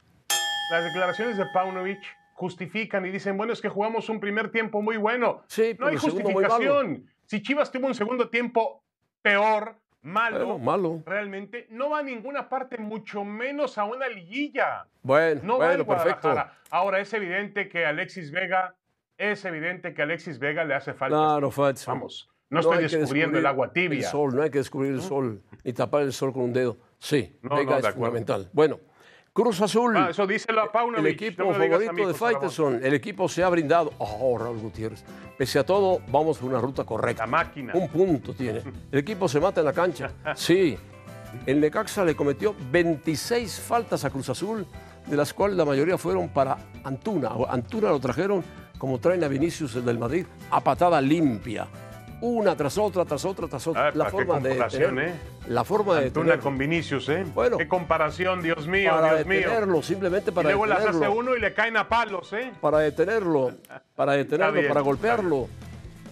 las 0.71 0.83
declaraciones 0.85 1.35
de 1.37 1.45
Paunovic 1.53 1.99
justifican 2.35 3.05
y 3.05 3.09
dicen, 3.09 3.35
bueno, 3.35 3.51
es 3.51 3.59
que 3.59 3.67
jugamos 3.67 4.07
un 4.07 4.21
primer 4.21 4.49
tiempo 4.49 4.81
muy 4.81 4.95
bueno. 4.95 5.43
Sí, 5.47 5.75
no 5.77 5.87
hay 5.87 5.97
justificación. 5.97 7.05
Si 7.25 7.41
Chivas 7.41 7.69
tuvo 7.73 7.85
un 7.87 7.95
segundo 7.95 8.29
tiempo 8.29 8.81
peor, 9.21 9.75
malo, 10.01 10.37
Bueno, 10.45 10.59
malo. 10.59 11.03
realmente, 11.05 11.67
no 11.69 11.89
va 11.89 11.99
a 11.99 12.03
ninguna 12.03 12.47
parte, 12.49 12.77
mucho 12.77 13.23
menos 13.23 13.77
a 13.77 13.83
una 13.85 14.07
liguilla. 14.07 14.85
Bueno, 15.03 15.41
No 15.43 15.57
va 15.57 15.67
bueno, 15.67 15.85
Guadalajara. 15.85 16.43
perfecto. 16.45 16.59
Ahora, 16.71 16.99
es 16.99 17.13
evidente 17.13 17.67
que 17.69 17.85
Alexis 17.85 18.31
Vega, 18.31 18.75
es 19.17 19.43
evidente 19.45 19.93
que 19.93 20.01
Alexis 20.01 20.39
Vega 20.39 20.63
le 20.63 20.75
hace 20.75 20.93
falta. 20.93 21.15
Claro, 21.17 21.51
Faitelson. 21.51 21.93
Vamos, 21.95 22.29
no, 22.49 22.59
estoy 22.61 22.77
descubriendo 22.87 23.37
el 23.37 23.45
agua 23.45 23.71
tibia. 23.73 23.99
El 23.99 24.05
sol, 24.05 24.35
no 24.35 24.41
hay 24.41 24.49
que 24.49 24.57
descubrir 24.59 24.93
el 24.93 25.01
sol 25.01 25.41
ni 25.63 25.73
tapar 25.73 26.01
el 26.03 26.13
sol 26.13 26.31
con 26.33 26.43
un 26.43 26.53
dedo. 26.53 26.77
Sí, 26.97 27.37
No, 27.41 27.55
Vega 27.57 27.79
no, 27.79 27.87
es 27.87 27.93
fundamental. 27.93 28.49
Bueno, 28.53 28.79
Cruz 29.39 29.61
Azul. 29.61 29.95
Ah, 29.95 30.09
eso 30.09 30.27
díselo 30.27 30.61
a 30.61 30.69
Paunovic. 30.69 30.99
El 30.99 31.07
equipo 31.07 31.43
no 31.43 31.53
favorito 31.53 31.93
mí, 31.93 32.05
de. 32.05 32.13
Faitelson. 32.13 32.83
El 32.83 32.93
equipo 32.93 33.29
se 33.29 33.41
ha 33.41 33.47
brindado. 33.47 33.93
Oh, 33.97 34.37
Raúl 34.37 34.59
Gutiérrez. 34.59 35.01
Pese 35.37 35.59
a 35.59 35.65
todo, 35.65 36.01
vamos 36.11 36.39
por 36.39 36.49
una 36.49 36.59
ruta 36.59 36.83
correcta. 36.83 37.23
La 37.23 37.27
máquina. 37.27 37.71
Un 37.73 37.87
punto 37.87 38.33
tiene. 38.33 38.61
El 38.91 38.99
equipo 38.99 39.29
se 39.29 39.39
mata 39.39 39.61
en 39.61 39.65
la 39.65 39.73
cancha. 39.73 40.11
Sí. 40.35 40.77
El 41.45 41.61
Necaxa 41.61 42.03
le 42.03 42.15
cometió 42.15 42.53
26 42.71 43.61
faltas 43.61 44.03
a 44.03 44.09
Cruz 44.09 44.29
Azul, 44.29 44.65
de 45.05 45.15
las 45.15 45.33
cuales 45.33 45.55
la 45.55 45.63
mayoría 45.63 45.97
fueron 45.97 46.29
para 46.29 46.57
Antuna. 46.83 47.29
Antuna 47.47 47.89
lo 47.89 47.99
trajeron 47.99 48.43
como 48.77 48.99
traen 48.99 49.23
a 49.23 49.27
Vinicius 49.27 49.75
el 49.75 49.85
del 49.85 49.99
Madrid, 49.99 50.25
a 50.49 50.61
patada 50.61 50.99
limpia. 50.99 51.67
Una 52.21 52.55
tras 52.55 52.77
otra, 52.77 53.05
tras 53.05 53.23
otra, 53.25 53.47
tras 53.47 53.65
otra. 53.67 53.87
Ah, 53.87 53.91
la 53.93 54.05
forma 54.09 54.39
de 54.39 54.55
tener- 54.55 55.07
¿eh? 55.09 55.13
La 55.47 55.63
forma 55.63 55.95
de 55.99 56.07
Antuna 56.07 56.25
tener- 56.31 56.39
con 56.41 56.57
Vinicius, 56.57 57.07
¿eh? 57.09 57.25
Bueno. 57.33 57.57
Qué 57.57 57.67
comparación, 57.67 58.41
Dios 58.41 58.67
mío, 58.67 58.91
para 58.91 59.15
Dios 59.15 59.27
mío. 59.27 59.39
detenerlo, 59.39 59.81
simplemente 59.81 60.31
Y 60.31 60.33
para 60.33 60.49
luego 60.49 60.65
las 60.65 60.79
hace 60.79 60.87
detenerlo. 60.87 61.15
uno 61.15 61.35
y 61.35 61.39
le 61.39 61.53
caen 61.53 61.77
a 61.77 61.87
palos, 61.87 62.33
¿eh? 62.33 62.51
para 62.59 62.79
detenerlo, 62.79 63.51
para 63.95 64.13
detenerlo, 64.13 64.53
bien, 64.53 64.67
para 64.67 64.81
golpearlo. 64.81 65.47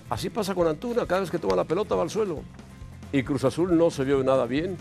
Así 0.09 0.29
pasa 0.29 0.55
con 0.55 0.67
Antuna, 0.67 1.05
cada 1.05 1.21
vez 1.21 1.29
que 1.29 1.39
toma 1.39 1.55
la 1.57 1.65
pelota 1.65 1.93
va 1.95 2.03
al 2.03 2.09
suelo. 2.09 2.39
Y 3.11 3.23
Cruz 3.23 3.43
Azul 3.43 3.77
no 3.77 3.89
se 3.89 4.03
vio 4.05 4.23
nada 4.23 4.45
bien. 4.45 4.77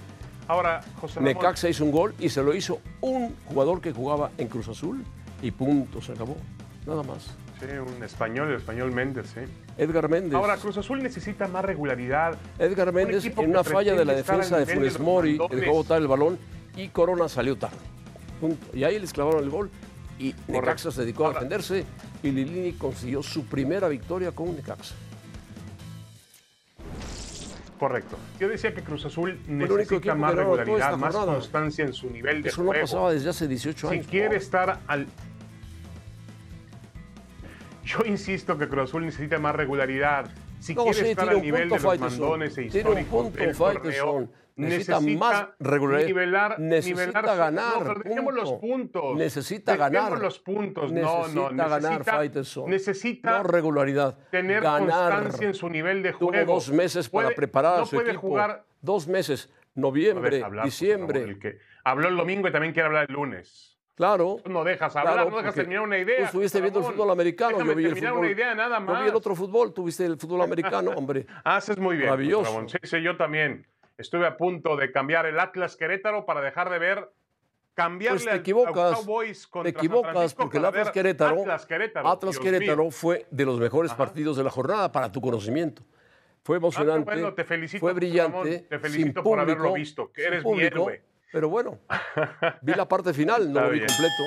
Ahora, 0.49 0.81
José 1.01 1.17
Ramón, 1.17 1.35
Necaxa 1.35 1.69
hizo 1.69 1.85
un 1.85 1.91
gol 1.91 2.15
y 2.21 2.29
se 2.29 2.41
lo 2.43 2.55
hizo 2.55 2.79
un 3.01 3.35
jugador 3.47 3.81
que 3.81 3.93
jugaba 3.93 4.31
en 4.39 4.47
Cruz 4.47 4.69
Azul 4.69 5.05
y 5.43 5.51
punto, 5.51 6.01
se 6.01 6.13
acabó. 6.13 6.37
Nada 6.87 7.03
más. 7.03 7.35
Sí, 7.61 7.67
un 7.97 8.03
español, 8.03 8.49
el 8.51 8.57
español 8.57 8.93
Méndez, 8.93 9.37
¿eh? 9.37 9.49
Edgar 9.79 10.09
Méndez. 10.09 10.35
Ahora, 10.35 10.57
Cruz 10.57 10.77
Azul 10.79 11.03
necesita 11.03 11.49
más 11.49 11.65
regularidad. 11.65 12.37
Edgar 12.59 12.93
Méndez 12.93 13.25
en 13.25 13.51
una 13.51 13.65
falla 13.65 13.95
de 13.95 14.05
la 14.05 14.15
defensa 14.15 14.59
de 14.59 14.67
Funes 14.67 14.99
Mori, 15.01 15.39
dejó 15.51 15.73
botar 15.73 16.01
el 16.01 16.09
balón 16.09 16.39
y 16.77 16.89
Corona 16.89 17.29
salió 17.29 17.57
tarde. 17.57 17.77
Punto. 18.41 18.67
Y 18.77 18.85
ahí 18.85 18.99
les 18.99 19.13
clavaron 19.13 19.43
el 19.45 19.51
gol 19.51 19.71
y 20.19 20.35
Necaxa 20.49 20.91
se 20.91 21.03
dedicó 21.03 21.25
a 21.25 21.27
Ahora- 21.29 21.41
defenderse 21.41 21.85
y 22.23 22.31
Lilini 22.31 22.73
consiguió 22.75 23.23
su 23.23 23.47
primera 23.47 23.89
victoria 23.89 24.33
con 24.33 24.55
Necaxa. 24.55 24.95
Correcto. 27.79 28.17
Yo 28.41 28.49
decía 28.49 28.73
que 28.75 28.83
Cruz 28.83 29.05
Azul 29.05 29.39
necesita 29.47 30.15
más 30.15 30.35
no 30.35 30.41
regularidad, 30.41 30.97
más 30.97 31.15
constancia 31.15 31.85
en 31.85 31.93
su 31.93 32.09
nivel 32.11 32.43
de 32.43 32.49
Eso 32.49 32.63
no 32.63 32.69
juego. 32.69 32.83
pasaba 32.85 33.13
desde 33.13 33.29
hace 33.29 33.47
18 33.47 33.89
Si 33.91 33.95
años. 33.95 34.07
quiere 34.07 34.37
estar 34.37 34.81
al... 34.87 35.07
Yo 37.87 38.01
insisto 38.05 38.59
que 38.59 38.69
Cruz 38.69 38.91
Azul 38.91 39.05
necesita 39.05 39.39
más 39.39 39.55
regularidad. 39.55 40.29
Si 40.59 40.75
No, 40.75 40.83
quiere 40.85 40.99
sí, 40.99 41.07
estar 41.11 41.29
al 41.29 41.41
nivel 41.41 41.69
de 41.69 41.79
los 41.79 41.99
mandones 42.01 42.59
e 42.59 42.65
históricos 42.65 43.05
punto 43.07 43.39
del 43.39 43.57
torneo, 43.57 44.29
Necesita 44.57 45.01
más 45.01 45.49
regularidad. 45.61 46.07
Nivelar, 46.09 46.59
Necesita 46.59 47.01
nivelar 47.21 47.37
ganar, 47.37 47.85
No, 47.87 47.95
dejemos 48.03 48.35
los 48.35 48.53
puntos. 48.55 49.17
Necesita 49.17 49.73
Dejemos 49.73 49.93
ganar. 49.93 50.19
los 50.19 50.39
puntos. 50.41 50.91
Necesita 50.93 51.29
no, 51.29 51.51
no. 51.51 51.57
ganar, 51.59 51.83
necesita, 51.83 52.13
Faitelson. 52.13 52.71
Necesita 52.71 53.31
No 53.39 53.43
regularidad. 53.45 54.19
tener 54.31 54.63
ganar. 54.63 55.13
constancia 55.13 55.47
en 55.49 55.55
su 55.55 55.69
nivel 55.69 56.03
de 56.03 56.13
Tuvo 56.15 56.31
juego. 56.31 56.55
dos 56.55 56.73
meses 56.73 57.09
para 57.11 57.27
Puede- 57.27 57.37
preparar 57.37 57.77
no 57.77 57.83
a 57.83 57.87
su 57.87 57.97
puede 57.97 58.09
equipo. 58.13 58.21
jugar 58.29 58.65
Dos 58.81 59.07
meses. 59.07 59.53
No 59.75 59.89
Noviembre, 59.89 60.31
deja 60.37 60.47
hablar, 60.47 60.65
diciembre. 60.65 61.21
favor, 61.21 61.33
el 61.35 61.39
que 61.39 61.59
habló 61.85 62.09
el 62.09 62.17
domingo 62.17 62.49
y 62.49 62.53
también 62.53 62.73
quiere 62.73 62.87
hablar 62.87 63.07
el 63.11 63.15
lunes. 63.15 63.76
Claro. 63.97 64.37
Tú 64.45 64.51
no 64.51 64.63
dejas 64.63 64.95
hablar, 64.95 65.15
Claro, 65.15 65.31
no 65.31 65.39
dejas 65.39 65.55
terminar 65.55 65.83
una 65.83 65.99
idea. 65.99 66.19
Tú 66.19 66.25
estuviste 66.25 66.61
viendo 66.61 66.81
el 66.81 66.85
fútbol 66.85 67.11
americano, 67.11 67.53
Déjame 67.59 67.71
yo 67.71 67.77
vi 67.77 67.85
el 67.87 67.97
fútbol. 67.97 68.19
una 68.19 68.31
idea 68.31 68.55
nada 68.55 68.79
más. 68.79 68.99
Yo 68.99 69.03
vi 69.05 69.09
el 69.11 69.17
otro 69.17 69.35
fútbol, 69.35 69.73
tú 69.73 69.85
viste 69.85 70.05
el 70.05 70.19
fútbol 70.19 70.43
americano, 70.43 70.91
hombre. 70.91 71.27
Haces 71.45 71.79
muy 71.79 71.97
bien. 71.97 72.11
Maravilloso. 72.11 72.45
Ramón. 72.53 72.69
Sí, 72.69 72.77
sí, 72.83 73.03
yo 73.03 73.17
también. 73.17 73.67
Estuve 73.97 74.27
a 74.27 74.37
punto 74.37 74.77
de 74.77 74.93
cambiar 74.93 75.25
el 75.25 75.41
Atlas 75.41 75.77
Querétaro 75.77 76.27
para 76.27 76.43
dejar 76.43 76.69
de 76.69 76.79
ver. 76.79 77.11
Cambiarle 77.73 78.17
Pues 78.19 78.25
te 78.25 78.31
al- 78.31 78.39
equivocas, 78.39 78.93
a 78.93 78.95
Cowboys 78.97 79.51
te 79.63 79.69
equivocas 79.69 80.35
porque 80.35 80.57
el 80.59 80.65
Atlas 80.65 80.91
Querétaro, 80.91 81.41
Atlas 81.43 81.67
Querétaro. 81.67 82.09
Atlas 82.09 82.41
fue 82.91 83.27
de 83.31 83.45
los 83.45 83.61
mejores 83.61 83.93
partidos 83.95 84.37
de 84.39 84.45
la 84.45 84.51
jornada 84.51 84.91
para 84.93 85.13
tu 85.13 85.21
conocimiento. 85.21 85.83
Fue 86.43 86.57
emocionante, 86.59 87.11
Ah, 87.11 87.15
bueno, 87.15 87.35
te 87.35 87.45
felicito, 87.45 87.81
fue 87.81 87.93
brillante, 87.93 88.39
Ramón, 88.39 88.45
te 88.69 88.69
sin 88.69 88.81
felicito 88.81 89.23
por 89.23 89.41
haberlo 89.41 89.65
público, 89.65 89.75
visto, 89.75 90.13
que 90.13 90.23
sin 90.23 90.33
eres 90.33 90.45
mi 90.45 90.51
público, 90.51 90.91
héroe. 90.91 91.03
Pero 91.37 91.51
bueno, 91.51 91.81
vi 92.63 92.73
la 92.73 92.89
parte 92.89 93.13
final, 93.13 93.53
no 93.53 93.61
lo 93.61 93.69
vi 93.69 93.81
completo. 93.81 94.23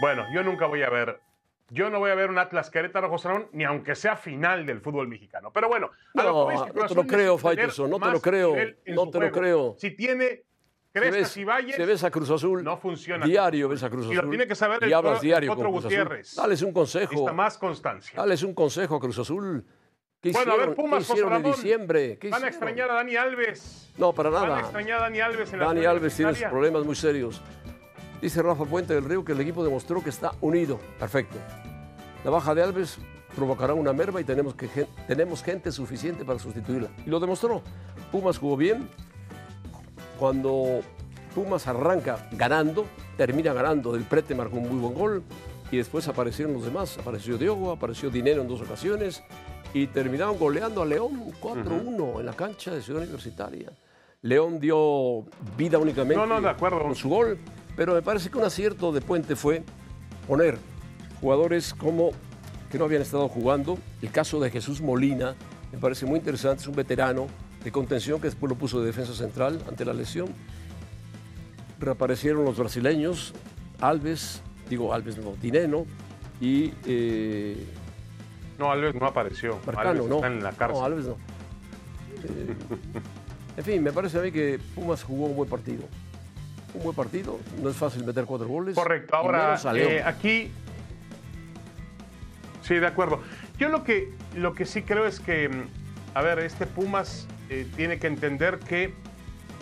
Bueno, 0.00 0.24
yo 0.32 0.42
nunca 0.42 0.64
voy 0.64 0.82
a 0.82 0.88
ver. 0.88 1.20
Yo 1.68 1.90
no 1.90 1.98
voy 1.98 2.10
a 2.10 2.14
ver 2.14 2.30
un 2.30 2.38
Atlas 2.38 2.70
Querétaro, 2.70 3.10
José 3.10 3.28
Ramón, 3.28 3.48
ni 3.52 3.64
aunque 3.64 3.94
sea 3.94 4.16
final 4.16 4.64
del 4.64 4.80
fútbol 4.80 5.06
mexicano. 5.06 5.50
Pero 5.52 5.68
bueno, 5.68 5.90
a 6.16 6.22
lo 6.22 6.48
que 6.48 6.54
No, 6.54 6.60
no 6.64 6.72
Cruz 6.72 6.72
te 6.72 6.94
lo 6.94 7.00
Azul 7.02 7.06
creo, 7.06 7.36
Faitelson, 7.36 7.90
no 7.90 8.00
te 8.00 8.10
lo 8.10 8.20
creo, 8.22 8.56
no 8.86 9.10
te 9.10 9.20
lo 9.20 9.30
creo. 9.30 9.74
Si 9.76 9.90
tiene 9.90 10.26
Si 10.30 10.42
crestas 10.90 11.12
ves, 11.20 11.36
y 11.36 11.44
valles, 11.44 11.76
si 11.76 11.84
ves 11.84 12.02
a 12.02 12.10
Cruz 12.10 12.30
Azul, 12.30 12.64
no 12.64 12.78
funciona. 12.78 13.26
diario 13.26 13.68
ves 13.68 13.82
a 13.82 13.90
Cruz 13.90 14.06
Y 14.06 14.12
Azul. 14.12 14.24
lo 14.24 14.30
tiene 14.30 14.46
que 14.46 14.54
saber 14.54 14.82
el 14.84 14.88
y 14.88 14.92
hablas 14.94 15.20
diario 15.20 15.50
Potro 15.50 15.64
con 15.64 15.72
Cruz 15.72 15.84
Azul. 15.84 15.98
Gutiérrez. 15.98 16.34
Dales 16.34 16.62
un 16.62 16.72
consejo, 16.72 17.10
necesita 17.12 17.32
más 17.34 17.58
constancia. 17.58 18.16
dales 18.16 18.42
un 18.42 18.54
consejo 18.54 18.96
a 18.96 19.00
Cruz 19.00 19.18
Azul. 19.18 19.66
¿Qué 20.24 20.32
Bueno, 20.32 20.52
a 20.52 20.56
ver, 20.56 20.74
Pumas, 20.74 21.06
¿qué 21.06 21.12
hicieron 21.12 21.30
José 21.32 21.36
en 21.36 21.42
Ramón. 21.42 21.52
diciembre? 21.52 22.18
¿Qué 22.18 22.30
Van 22.30 22.44
a 22.44 22.48
extrañar 22.48 22.90
a 22.90 22.94
Dani 22.94 23.14
Alves. 23.14 23.90
No, 23.98 24.14
para 24.14 24.30
Van 24.30 24.44
a 24.44 24.46
nada. 24.46 24.60
extrañar 24.60 24.98
a 24.98 25.02
Dani 25.02 25.20
Alves 25.20 25.52
en 25.52 25.58
la 25.58 25.66
Dani 25.66 25.84
Alves 25.84 26.16
tiene 26.16 26.34
sus 26.34 26.44
problemas 26.46 26.82
muy 26.86 26.96
serios. 26.96 27.42
Dice 28.22 28.40
Rafa 28.40 28.64
Puente 28.64 28.94
del 28.94 29.04
Río 29.04 29.22
que 29.22 29.32
el 29.32 29.40
equipo 29.42 29.62
demostró 29.62 30.02
que 30.02 30.08
está 30.08 30.32
unido. 30.40 30.80
Perfecto. 30.98 31.36
La 32.24 32.30
baja 32.30 32.54
de 32.54 32.62
Alves 32.62 32.96
provocará 33.36 33.74
una 33.74 33.92
merma 33.92 34.18
y 34.18 34.24
tenemos, 34.24 34.54
que, 34.54 34.86
tenemos 35.06 35.42
gente 35.42 35.70
suficiente 35.70 36.24
para 36.24 36.38
sustituirla. 36.38 36.88
Y 37.04 37.10
lo 37.10 37.20
demostró. 37.20 37.60
Pumas 38.10 38.38
jugó 38.38 38.56
bien. 38.56 38.88
Cuando 40.18 40.80
Pumas 41.34 41.66
arranca 41.66 42.28
ganando, 42.32 42.86
termina 43.18 43.52
ganando. 43.52 43.92
Del 43.92 44.04
Prete 44.04 44.34
marcó 44.34 44.56
un 44.56 44.70
muy 44.70 44.78
buen 44.80 44.94
gol. 44.94 45.22
y 45.70 45.76
después 45.76 46.08
aparecieron 46.08 46.54
los 46.54 46.64
demás. 46.64 46.96
Apareció 46.98 47.36
Diogo, 47.36 47.72
apareció 47.72 48.08
Dinero 48.08 48.40
en 48.40 48.48
dos 48.48 48.62
ocasiones 48.62 49.22
y 49.74 49.88
terminaron 49.88 50.38
goleando 50.38 50.82
a 50.82 50.86
León 50.86 51.32
4-1 51.42 52.20
en 52.20 52.26
la 52.26 52.32
cancha 52.32 52.70
de 52.70 52.80
Ciudad 52.80 53.02
Universitaria. 53.02 53.72
León 54.22 54.60
dio 54.60 55.24
vida 55.58 55.78
únicamente 55.78 56.16
No, 56.16 56.26
no, 56.26 56.40
de 56.40 56.48
acuerdo. 56.48 56.80
con 56.80 56.94
su 56.94 57.08
gol, 57.08 57.38
pero 57.76 57.92
me 57.92 58.00
parece 58.00 58.30
que 58.30 58.38
un 58.38 58.44
acierto 58.44 58.92
de 58.92 59.00
Puente 59.00 59.34
fue 59.34 59.64
poner 60.28 60.58
jugadores 61.20 61.74
como 61.74 62.12
que 62.70 62.78
no 62.78 62.84
habían 62.84 63.02
estado 63.02 63.28
jugando. 63.28 63.76
El 64.00 64.12
caso 64.12 64.38
de 64.38 64.50
Jesús 64.50 64.80
Molina 64.80 65.34
me 65.72 65.78
parece 65.78 66.06
muy 66.06 66.20
interesante, 66.20 66.62
es 66.62 66.68
un 66.68 66.76
veterano 66.76 67.26
de 67.64 67.72
contención 67.72 68.20
que 68.20 68.28
después 68.28 68.48
lo 68.48 68.56
puso 68.56 68.80
de 68.80 68.86
defensa 68.86 69.12
central 69.12 69.60
ante 69.68 69.84
la 69.84 69.92
lesión. 69.92 70.28
Reaparecieron 71.80 72.44
los 72.44 72.56
brasileños, 72.56 73.34
Alves, 73.80 74.40
digo 74.70 74.94
Alves 74.94 75.18
no, 75.18 75.34
Dineno 75.42 75.84
y 76.40 76.72
eh, 76.86 77.66
No, 78.58 78.70
Alves 78.70 78.94
no 78.94 79.06
apareció. 79.06 79.58
Marcano, 79.66 79.90
Alves 79.90 80.06
no. 80.06 80.14
está 80.16 80.26
en 80.28 80.42
la 80.42 80.52
cárcel. 80.52 80.78
No, 80.80 80.84
Alves 80.84 81.06
no. 81.06 81.16
Eh, 82.24 82.54
en 83.56 83.64
fin, 83.64 83.82
me 83.82 83.92
parece 83.92 84.18
a 84.18 84.22
mí 84.22 84.32
que 84.32 84.58
Pumas 84.74 85.02
jugó 85.02 85.26
un 85.26 85.36
buen 85.36 85.48
partido. 85.48 85.84
Un 86.74 86.82
buen 86.82 86.96
partido, 86.96 87.38
no 87.62 87.70
es 87.70 87.76
fácil 87.76 88.04
meter 88.04 88.24
cuatro 88.24 88.48
goles. 88.48 88.74
Correcto. 88.74 89.14
Ahora, 89.14 89.56
eh, 89.76 90.02
aquí. 90.04 90.50
Sí, 92.62 92.74
de 92.76 92.86
acuerdo. 92.86 93.20
Yo 93.58 93.68
lo 93.68 93.84
que, 93.84 94.12
lo 94.34 94.54
que 94.54 94.64
sí 94.64 94.82
creo 94.82 95.06
es 95.06 95.20
que, 95.20 95.48
mm, 95.48 95.68
a 96.14 96.22
ver, 96.22 96.40
este 96.40 96.66
Pumas 96.66 97.28
eh, 97.48 97.66
tiene 97.76 97.98
que 97.98 98.06
entender 98.08 98.58
que 98.58 98.94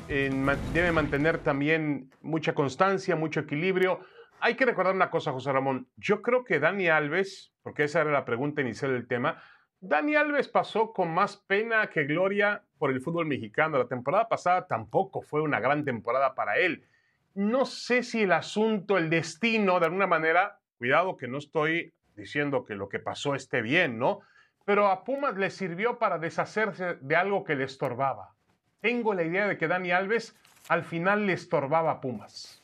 eh, 0.09 0.57
debe 0.73 0.93
mantener 0.93 1.39
también 1.39 2.11
mucha 2.23 2.55
constancia, 2.55 3.17
mucho 3.17 3.41
equilibrio. 3.41 4.01
Hay 4.45 4.57
que 4.57 4.67
recordar 4.67 4.95
una 4.95 5.11
cosa, 5.11 5.33
José 5.33 5.53
Ramón. 5.53 5.89
Yo 5.97 6.21
creo 6.21 6.45
que 6.45 6.59
Dani 6.59 6.89
Alves, 6.89 7.53
porque 7.63 7.85
esa 7.85 8.01
era 8.01 8.11
la 8.11 8.25
pregunta 8.25 8.61
inicial 8.61 8.93
del 8.93 9.07
tema, 9.07 9.43
Dani 9.81 10.17
Alves 10.17 10.49
pasó 10.49 10.93
con 10.93 11.13
más 11.13 11.37
pena 11.37 11.89
que 11.89 12.05
gloria 12.05 12.63
por 12.79 12.91
el 12.91 13.01
fútbol 13.01 13.27
mexicano. 13.27 13.79
La 13.79 13.89
temporada 13.89 14.29
pasada 14.29 14.67
tampoco 14.67 15.23
fue 15.23 15.43
una 15.43 15.61
gran 15.61 15.85
temporada 15.85 16.35
para 16.35 16.59
él 16.59 16.85
no 17.35 17.65
sé 17.65 18.03
si 18.03 18.23
el 18.23 18.33
asunto, 18.33 18.99
el 18.99 19.09
destino, 19.09 19.81
de 19.81 19.87
alguna 19.87 20.07
manera, 20.07 20.59
cuidado 20.79 21.17
que 21.17 21.29
no 21.29 21.39
estoy 21.39 21.93
diciendo 22.15 22.65
que 22.65 22.75
lo 22.75 22.89
que 22.89 22.99
pasó 22.99 23.35
esté 23.35 23.63
bien, 23.63 23.99
¿no? 23.99 24.21
Pero 24.65 24.89
a 24.89 25.05
Pumas 25.05 25.37
le 25.37 25.51
sirvió 25.51 25.99
para 25.99 26.19
deshacerse 26.19 26.99
de 27.01 27.17
algo 27.17 27.45
que 27.45 27.57
le 27.57 27.65
estorbaba. 27.65 28.35
Tengo 28.81 29.15
la 29.15 29.23
idea 29.23 29.49
de 29.49 29.57
que 29.57 29.67
Dani 29.69 29.93
Alves 29.93 30.37
al 30.69 30.85
final 30.85 31.27
le 31.27 31.33
estorbaba 31.33 31.93
a 31.93 32.01
Pumas. 32.01 32.62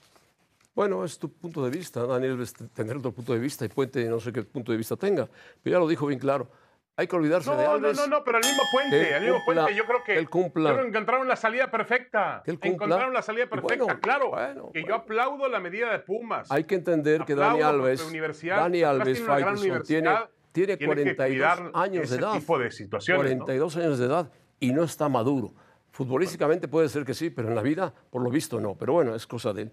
Bueno, 0.78 1.04
es 1.04 1.18
tu 1.18 1.28
punto 1.28 1.64
de 1.64 1.70
vista. 1.76 2.06
Daniel 2.06 2.38
debe 2.38 2.68
tener 2.72 2.96
otro 2.98 3.10
punto 3.10 3.32
de 3.32 3.40
vista 3.40 3.64
y 3.64 3.68
Puente 3.68 4.08
no 4.08 4.20
sé 4.20 4.32
qué 4.32 4.44
punto 4.44 4.70
de 4.70 4.78
vista 4.78 4.94
tenga. 4.94 5.28
Pero 5.60 5.74
ya 5.74 5.80
lo 5.80 5.88
dijo 5.88 6.06
bien 6.06 6.20
claro. 6.20 6.48
Hay 6.94 7.08
que 7.08 7.16
olvidarse 7.16 7.50
No, 7.50 7.56
de 7.56 7.64
no, 7.64 7.70
Alves. 7.72 7.96
no, 7.96 8.06
no, 8.06 8.22
pero 8.22 8.36
al 8.36 8.44
mismo 8.44 8.62
puente, 8.70 9.12
al 9.12 9.22
mismo 9.22 9.40
puente, 9.44 9.74
yo 9.74 9.84
creo 9.86 10.04
que, 10.04 10.12
que 10.12 10.18
él 10.20 10.30
cumpla. 10.30 10.70
yo 10.70 10.76
creo 10.76 10.84
que 10.84 10.90
encontraron 10.96 11.26
la 11.26 11.34
salida 11.34 11.68
perfecta. 11.68 12.42
Que 12.44 12.52
él. 12.52 12.60
Encontraron 12.62 13.12
la 13.12 13.22
salida 13.22 13.48
perfecta, 13.48 13.84
bueno, 13.86 14.00
claro. 14.00 14.28
bueno, 14.30 14.70
que 14.72 14.82
yo 14.82 14.86
bueno. 14.86 15.02
aplaudo 15.02 15.48
la 15.48 15.58
medida 15.58 15.90
de 15.90 15.98
Pumas. 15.98 16.48
Hay 16.48 16.62
que 16.62 16.76
entender 16.76 17.24
que 17.24 17.34
Dani 17.34 17.60
Alves, 17.60 18.12
Dani 18.44 18.82
Alves 18.84 19.20
Faitelson, 19.20 19.82
tiene, 19.82 19.82
tiene 19.82 20.76
tiene 20.76 20.78
que 20.78 20.86
42 20.86 21.26
cuidar 21.26 21.72
años 21.74 22.08
de 22.08 22.18
edad. 22.18 22.34
tipo 22.34 22.56
de 22.56 22.70
situaciones, 22.70 23.36
¿no? 23.36 23.46
42 23.46 23.76
años 23.78 23.98
de 23.98 24.06
edad 24.06 24.30
y 24.60 24.72
no 24.72 24.84
está 24.84 25.08
maduro. 25.08 25.52
Futbolísticamente 25.90 26.68
puede 26.68 26.88
ser 26.88 27.04
que 27.04 27.14
sí, 27.14 27.30
pero 27.30 27.48
en 27.48 27.56
la 27.56 27.62
vida, 27.62 27.92
por 28.10 28.22
lo 28.22 28.30
visto, 28.30 28.60
no. 28.60 28.76
Pero 28.76 28.92
bueno, 28.92 29.16
es 29.16 29.26
cosa 29.26 29.52
de 29.52 29.62
él. 29.62 29.72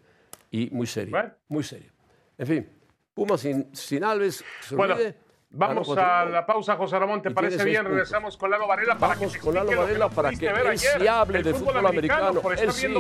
Y 0.52 0.70
muy 0.72 0.88
serio. 0.88 1.12
Bueno. 1.12 1.32
Muy 1.48 1.64
serio. 1.64 1.92
En 2.38 2.48
fin, 2.48 2.70
Pumas 3.16 3.40
sin, 3.40 3.74
sin 3.74 4.04
Alves, 4.04 4.44
se 4.60 4.76
Bueno, 4.76 4.94
olvide, 4.94 5.16
vamos 5.50 5.90
a 5.98 6.26
4-1. 6.26 6.30
la 6.32 6.46
pausa, 6.46 6.76
José 6.76 7.00
Ramón. 7.00 7.22
¿Te 7.22 7.32
parece 7.32 7.64
bien? 7.64 7.78
puntos. 7.78 7.92
Regresamos 7.92 8.36
con 8.36 8.52
Lalo 8.52 8.68
Varela 8.68 8.98
para 8.98 9.16
Vamos 9.16 9.34
que 9.34 9.40
con 9.40 9.56
Lalo 9.56 9.78
Varela 9.78 10.10
para 10.10 10.32
que 10.32 10.48
él 10.48 10.78
sí 10.78 11.08
hable 11.08 11.42
de 11.42 11.54
fútbol 11.54 11.88
americano. 11.88 12.42
Por 12.42 12.60
Él 12.60 12.74
sí. 12.74 12.94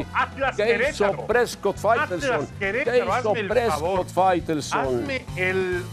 ¿Qué 0.56 0.88
hizo 0.90 1.28
Prescott 1.28 1.78
Faitelson? 1.78 2.48
¿Qué 2.58 3.04
hizo 3.20 3.34
Prescott. 3.34 4.08
Faitelson? 4.08 4.80
Hazme 4.80 5.26
el... 5.36 5.84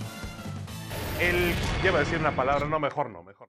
el... 1.18 1.54
Iba 1.84 1.96
a 1.96 2.00
decir 2.00 2.18
una 2.20 2.36
palabra. 2.36 2.64
No, 2.66 2.78
mejor 2.78 3.10
no, 3.10 3.24
mejor. 3.24 3.41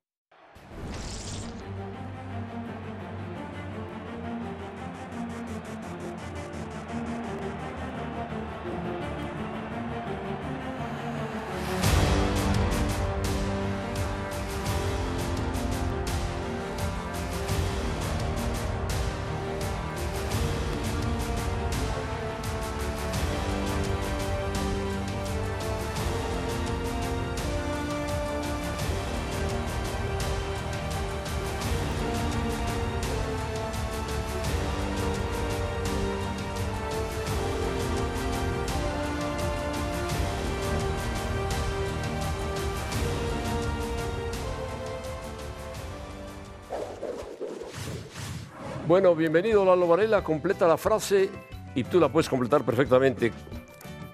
Bueno, 48.88 49.16
bienvenido 49.16 49.64
Lalo 49.66 49.88
Varela, 49.88 50.24
completa 50.24 50.68
la 50.68 50.78
frase 50.78 51.30
y 51.76 51.84
tú 51.84 52.00
la 52.00 52.10
puedes 52.10 52.28
completar 52.30 52.64
perfectamente. 52.64 53.32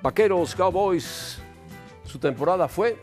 Vaqueros, 0.02 0.56
Cowboys, 0.56 1.42
su 2.04 2.20
temporada 2.20 2.68
fue. 2.68 2.98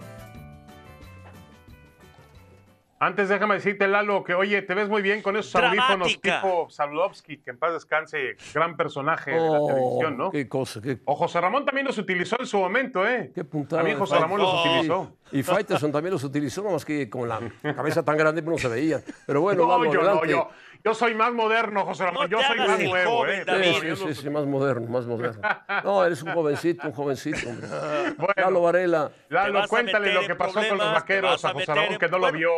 Antes 2.99 3.29
déjame 3.29 3.57
decirte, 3.57 3.87
Lalo, 3.87 4.25
que 4.25 4.33
oye, 4.33 4.63
te 4.63 4.73
ves 4.73 4.89
muy 4.89 5.03
bien 5.03 5.21
con 5.21 5.37
esos 5.37 5.55
audífonos 5.55 5.89
Dramática. 6.19 6.41
tipo 6.41 6.71
Saludowski, 6.71 7.37
que 7.43 7.51
en 7.51 7.59
paz 7.59 7.75
descanse, 7.75 8.37
gran 8.55 8.75
personaje 8.75 9.33
de 9.33 9.37
la 9.51 9.61
Oh, 9.61 9.67
televisión, 9.67 10.17
¿no? 10.17 10.31
Qué 10.31 10.49
cosa, 10.49 10.81
qué, 10.81 11.01
O 11.05 11.15
José 11.15 11.39
Ramón 11.43 11.67
también 11.67 11.87
los 11.87 11.99
utilizó 11.99 12.37
en 12.41 12.47
su 12.47 12.57
momento, 12.59 13.07
¿eh? 13.07 13.33
qué 13.35 13.45
puntada. 13.45 13.83
También 13.83 13.99
José. 13.99 14.19
Ramón 14.19 14.41
los 14.41 14.49
Oh. 14.51 14.61
utilizó. 14.63 15.17
Y 15.31 15.43
Faitelson 15.43 15.93
también 15.93 16.15
los 16.15 16.25
utilizó, 16.25 16.63
nomás 16.63 16.87
que 16.87 17.11
con 17.11 17.29
la 17.29 17.39
cabeza 17.75 18.03
tan 18.03 18.17
grande 18.17 18.43
pues 18.43 18.57
no 18.57 18.59
se 18.71 18.75
veía. 18.75 19.03
Pero 19.27 19.43
bueno, 19.43 19.63
No, 19.67 19.79
Lalo, 19.79 19.93
yo 19.93 20.01
no, 20.01 20.07
adelante. 20.09 20.29
yo, 20.31 20.49
yo 20.87 20.95
soy 20.95 21.15
más 21.15 21.33
moderno, 21.33 21.85
José 21.85 22.05
Ramón. 22.07 22.31
No 22.31 22.39
yo 22.39 22.47
soy 22.47 22.59
más 22.59 22.79
nuevo, 22.81 23.11
joven, 23.19 23.41
¿eh? 23.41 23.45
David. 23.45 23.75
Sí, 23.81 23.97
sí, 23.97 24.15
sí, 24.15 24.31
más 24.31 24.47
moderno, 24.47 24.89
más 24.89 25.05
moderno. 25.05 25.43
No, 25.85 26.05
eres 26.05 26.23
un 26.23 26.33
jovencito, 26.33 26.87
un 26.87 26.95
jovencito. 26.95 27.49
hombre. 27.49 27.69
Bueno. 28.17 28.33
Lalo 28.37 28.63
Varela. 28.63 29.11
Lalo, 29.29 29.67
cuéntale 29.69 30.13
lo 30.15 30.21
que 30.27 30.35
pasó 30.37 30.61
con 30.67 30.79
los 30.79 30.93
vaqueros 30.93 31.45
a 31.45 31.49
a 31.49 31.53
José 31.53 31.67
Ramón, 31.75 31.93
en- 31.95 31.99
que 31.99 32.09
no 32.09 32.19
lo 32.19 32.31
vio. 32.33 32.51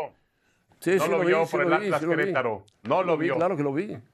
Sí, 0.80 0.94
No 0.96 1.04
sí 1.04 1.10
lo 1.10 1.18
vi, 1.20 1.26
vio 1.26 1.44
sí 1.46 1.50
por 1.52 1.60
lo 1.66 1.66
el 1.66 1.72
Atlas 1.82 2.02
lo. 2.02 2.10
Querétaro. 2.10 2.64
No 2.82 3.02
lo 3.02 3.16
vi, 3.16 3.24
vio. 3.26 3.36
Claro 3.36 3.56
que 3.56 3.62
lo 3.62 3.72
vi. 3.72 3.98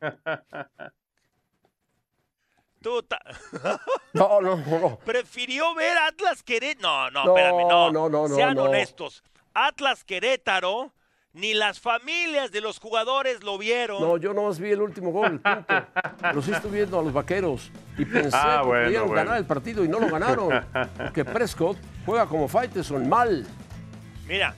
No, 4.12 4.40
no, 4.42 4.56
no. 4.56 4.78
no. 4.78 4.98
prefirió 5.04 5.74
ver 5.74 5.96
Atlas 5.98 6.42
Querétaro. 6.42 7.10
No, 7.10 7.10
no, 7.10 7.24
No, 7.24 7.36
espérame, 7.36 7.60
no. 7.68 7.90
no, 7.92 8.08
no, 8.08 8.28
no, 8.28 8.34
Sean 8.34 8.54
no. 8.54 8.64
honestos. 8.64 9.22
Atlas 9.54 10.04
Querétaro, 10.04 10.92
ni 11.34 11.52
las 11.52 11.80
familias 11.80 12.50
de 12.52 12.60
los 12.60 12.78
jugadores 12.78 13.42
lo 13.42 13.58
vieron. 13.58 14.00
No, 14.00 14.16
yo 14.16 14.32
nomás 14.32 14.58
vi 14.58 14.70
el 14.70 14.80
último 14.80 15.10
gol, 15.10 15.40
punto. 15.40 15.66
Pero 16.20 16.40
sí 16.42 16.52
estuve 16.52 16.78
viendo 16.78 16.98
a 16.98 17.02
los 17.02 17.12
vaqueros 17.12 17.70
y 17.98 18.04
pensé 18.04 18.30
Ah, 18.36 18.60
que 18.62 18.66
bueno, 18.68 18.84
podían 18.86 19.06
bueno. 19.08 19.14
ganar 19.24 19.36
el 19.38 19.44
partido 19.44 19.84
y 19.84 19.88
no 19.88 19.98
lo 20.00 20.08
ganaron. 20.08 20.64
Porque 20.96 21.24
Prescott 21.24 21.76
juega 22.06 22.26
como 22.26 22.46
Faitelson 22.48 23.08
mal. 23.08 23.44
Mira, 24.26 24.54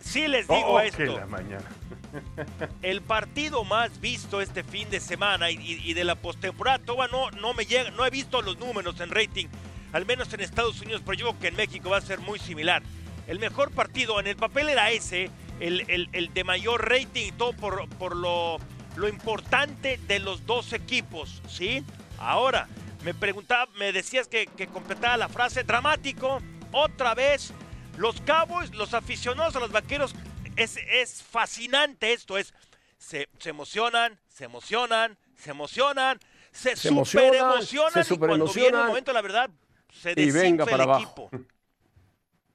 sí 0.00 0.26
les 0.28 0.46
Oh, 0.48 0.54
digo 0.56 0.78
que 0.78 0.86
esto. 1.04 1.18
la 1.20 1.26
mañana. 1.26 1.64
El 2.82 3.00
partido 3.00 3.64
más 3.64 3.98
visto 4.00 4.40
este 4.42 4.62
fin 4.64 4.90
de 4.90 5.00
semana 5.00 5.50
y, 5.50 5.54
y- 5.56 5.80
y 5.90 5.94
de 5.94 6.04
la 6.04 6.14
postemporada, 6.14 6.78
todavía 6.78 7.08
no, 7.10 7.30
no 7.40 7.54
me 7.54 7.64
llega, 7.64 7.90
no 7.90 8.04
he 8.04 8.10
visto 8.10 8.42
los 8.42 8.58
números 8.58 9.00
en 9.00 9.10
rating, 9.10 9.46
al 9.94 10.04
menos 10.04 10.30
en 10.34 10.40
Estados 10.40 10.78
Unidos, 10.82 11.00
pero 11.06 11.14
yo 11.18 11.26
creo 11.28 11.40
que 11.40 11.48
en 11.48 11.56
México 11.56 11.88
va 11.90 11.96
a 11.98 12.00
ser 12.02 12.18
muy 12.20 12.38
similar. 12.38 12.82
El 13.26 13.38
mejor 13.38 13.70
partido 13.70 14.20
en 14.20 14.26
el 14.26 14.36
papel 14.36 14.68
era 14.68 14.90
ese, 14.90 15.30
el, 15.60 15.84
el- 15.88 16.08
el 16.12 16.32
de 16.34 16.44
mayor 16.44 16.88
rating 16.88 17.26
y 17.28 17.32
todo 17.32 17.52
por, 17.52 17.88
por 17.90 18.16
lo, 18.16 18.58
lo 18.96 19.08
importante 19.08 19.98
de 20.06 20.18
los 20.18 20.46
dos 20.46 20.72
equipos, 20.72 21.42
¿sí? 21.48 21.84
Ahora, 22.18 22.68
me 23.04 23.14
preguntaba, 23.14 23.66
me 23.76 23.92
decías 23.92 24.28
que, 24.28 24.46
que 24.46 24.66
completaba 24.68 25.16
la 25.16 25.28
frase 25.28 25.64
dramático, 25.64 26.40
otra 26.72 27.14
vez, 27.14 27.52
los 27.96 28.20
Cowboys, 28.22 28.70
los 28.74 28.94
aficionados 28.94 29.56
a 29.56 29.60
los 29.60 29.72
vaqueros, 29.72 30.14
es, 30.56 30.76
es 30.90 31.22
fascinante 31.22 32.12
esto, 32.12 32.38
es, 32.38 32.54
se, 32.98 33.28
se 33.38 33.50
emocionan, 33.50 34.18
se 34.28 34.44
emocionan, 34.44 35.18
se 35.36 35.50
emocionan, 35.50 36.18
se, 36.52 36.76
Se 36.76 36.88
super 36.88 36.92
emocionan, 36.92 37.52
emocionan 37.56 38.04
se 38.04 38.14
y 38.14 38.18
cuando 38.18 38.46
viene 38.46 38.78
el 38.78 38.86
momento, 38.86 39.12
la 39.12 39.22
verdad, 39.22 39.50
se 39.90 40.12
y 40.16 40.30
venga 40.30 40.64
para 40.64 40.76
el 40.76 40.90
abajo. 40.90 41.28
equipo. 41.30 41.30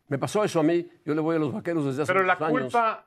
Me 0.07 0.17
pasó 0.17 0.43
eso 0.43 0.59
a 0.59 0.63
mí. 0.63 0.89
Yo 1.05 1.13
le 1.15 1.21
voy 1.21 1.35
a 1.35 1.39
los 1.39 1.51
vaqueros 1.53 1.85
desde 1.85 2.03
hace 2.03 2.13
Pero 2.13 2.25
la 2.25 2.33
años. 2.33 2.49
culpa. 2.51 3.05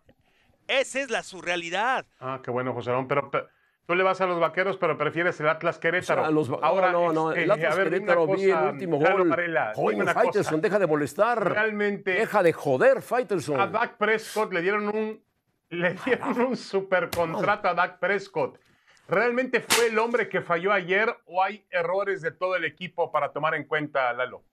Esa 0.68 1.00
es 1.00 1.10
la 1.10 1.22
surrealidad. 1.22 2.06
Ah, 2.20 2.40
qué 2.44 2.50
bueno, 2.50 2.72
José 2.74 2.90
Ramón. 2.90 3.08
Pero, 3.08 3.30
pe- 3.30 3.44
tú 3.86 3.94
le 3.94 4.04
vas 4.04 4.20
a 4.20 4.26
los 4.26 4.38
vaqueros, 4.38 4.76
pero 4.76 4.96
prefieres 4.96 5.40
el 5.40 5.48
Atlas 5.48 5.78
Querétaro. 5.78 6.20
O 6.22 6.24
sea, 6.24 6.30
los 6.30 6.48
Ahora, 6.62 6.92
no, 6.92 7.12
no, 7.12 7.30
este, 7.30 7.42
el 7.44 7.50
Atlas 7.50 7.76
ver, 7.76 7.90
Querétaro 7.90 8.26
vi 8.28 8.50
el 8.50 8.56
último 8.56 8.98
gol. 8.98 9.28
Varela, 9.28 9.72
cosa. 9.74 10.14
Faitelson, 10.14 10.60
deja 10.60 10.78
de 10.78 10.86
molestar. 10.86 11.52
Realmente- 11.52 12.12
Deja 12.12 12.42
de 12.42 12.52
joder, 12.52 13.02
Faitelson. 13.02 13.60
A 13.60 13.66
Dak 13.66 13.96
Prescott 13.96 14.52
le 14.52 14.62
dieron 14.62 14.88
un, 14.88 15.20
le 15.70 15.94
dieron 16.04 16.40
un 16.40 16.56
super 16.56 17.10
contrato 17.10 17.68
a 17.68 17.74
Dak 17.74 17.98
Prescott. 17.98 18.58
¿Realmente 19.08 19.60
fue 19.60 19.86
el 19.86 19.98
hombre 19.98 20.28
que 20.28 20.40
falló 20.40 20.72
ayer 20.72 21.12
o 21.24 21.42
hay 21.42 21.66
errores 21.70 22.22
de 22.22 22.30
todo 22.30 22.54
el 22.54 22.64
equipo 22.64 23.10
para 23.10 23.32
tomar 23.32 23.56
en 23.56 23.64
cuenta, 23.64 24.12
Lalo? 24.12 24.44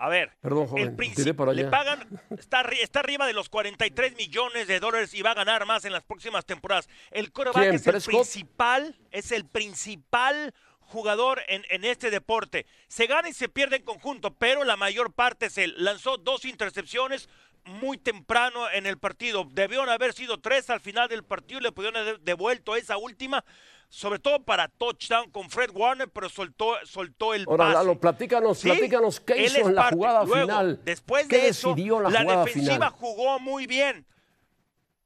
A 0.00 0.08
ver, 0.08 0.32
Perdón, 0.40 0.66
joven, 0.66 0.96
el 0.98 1.34
para 1.36 1.52
le 1.52 1.64
pagan, 1.66 2.08
está, 2.30 2.62
está 2.62 3.00
arriba 3.00 3.26
de 3.26 3.34
los 3.34 3.50
43 3.50 4.16
millones 4.16 4.66
de 4.66 4.80
dólares 4.80 5.12
y 5.12 5.20
va 5.20 5.32
a 5.32 5.34
ganar 5.34 5.66
más 5.66 5.84
en 5.84 5.92
las 5.92 6.02
próximas 6.02 6.46
temporadas. 6.46 6.88
El 7.10 7.32
coreback 7.32 7.62
¿Quién, 7.62 7.74
es 7.74 7.86
el 7.86 8.00
principal, 8.00 8.98
es 9.10 9.30
el 9.30 9.44
principal 9.44 10.54
jugador 10.78 11.42
en, 11.48 11.66
en 11.68 11.84
este 11.84 12.10
deporte. 12.10 12.64
Se 12.88 13.06
gana 13.06 13.28
y 13.28 13.34
se 13.34 13.50
pierde 13.50 13.76
en 13.76 13.82
conjunto, 13.82 14.32
pero 14.32 14.64
la 14.64 14.78
mayor 14.78 15.12
parte 15.12 15.46
es 15.46 15.58
él. 15.58 15.74
Lanzó 15.76 16.16
dos 16.16 16.46
intercepciones 16.46 17.28
muy 17.64 17.98
temprano 17.98 18.70
en 18.70 18.86
el 18.86 18.98
partido. 18.98 19.46
Debieron 19.50 19.88
haber 19.88 20.12
sido 20.12 20.40
tres 20.40 20.70
al 20.70 20.80
final 20.80 21.08
del 21.08 21.22
partido 21.24 21.60
y 21.60 21.62
le 21.64 21.72
pudieron 21.72 22.00
haber 22.00 22.20
devuelto 22.20 22.76
esa 22.76 22.96
última, 22.96 23.44
sobre 23.88 24.18
todo 24.18 24.42
para 24.44 24.68
touchdown 24.68 25.30
con 25.30 25.50
Fred 25.50 25.70
Warner, 25.72 26.08
pero 26.08 26.28
soltó, 26.28 26.74
soltó 26.84 27.34
el 27.34 27.44
Ahora, 27.48 27.64
pase. 27.66 27.74
Lalo, 27.76 27.98
platícanos, 28.00 28.58
Sí, 28.58 28.68
platícanos 28.68 29.20
qué 29.20 29.32
él 29.34 29.44
hizo 29.56 29.68
en 29.68 29.74
la 29.74 29.90
jugada 29.90 30.24
Luego, 30.24 30.42
final. 30.48 30.80
Después 30.84 31.26
¿Qué 31.28 31.38
de 31.38 31.48
eso, 31.48 31.74
la, 32.00 32.10
defensiva 32.44 32.74
final? 32.74 32.90
jugó 32.90 33.38
muy 33.40 33.66
bien, 33.66 34.06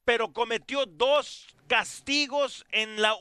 pero 0.05 0.33
cometió 0.33 0.85
dos 0.87 1.47
castigos 1.67 2.65
en 2.71 3.01
la, 3.01 3.15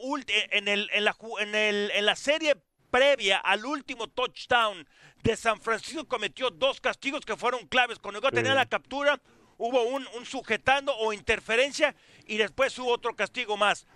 en, 0.52 0.68
el, 0.68 0.90
en, 0.94 1.06
la, 1.06 1.14
ju- 1.14 1.42
en, 1.42 1.56
el- 1.56 1.92
en 1.92 2.06
la 2.06 2.16
serie 2.16 2.56
previa 2.94 3.40
al 3.40 3.66
último 3.66 4.08
touchdown 4.08 4.88
de 5.24 5.36
San 5.36 5.60
Francisco. 5.60 6.06
Cometió 6.08 6.52
dos 6.52 6.80
castigos 6.80 7.26
que 7.26 7.36
fueron 7.36 7.66
claves. 7.68 7.98
Cuando 7.98 8.20
llegó 8.20 8.28
a 8.28 8.32
tener 8.32 8.52
Sí. 8.52 8.56
la 8.56 8.68
captura, 8.68 9.20
hubo 9.58 9.82
un, 9.82 10.08
un 10.16 10.28
sujetando 10.28 10.96
o 10.98 11.12
interferencia 11.12 11.96
y 12.28 12.38
después 12.38 12.78
hubo 12.78 12.92
otro 12.92 13.16
castigo 13.16 13.58
más. 13.58 13.88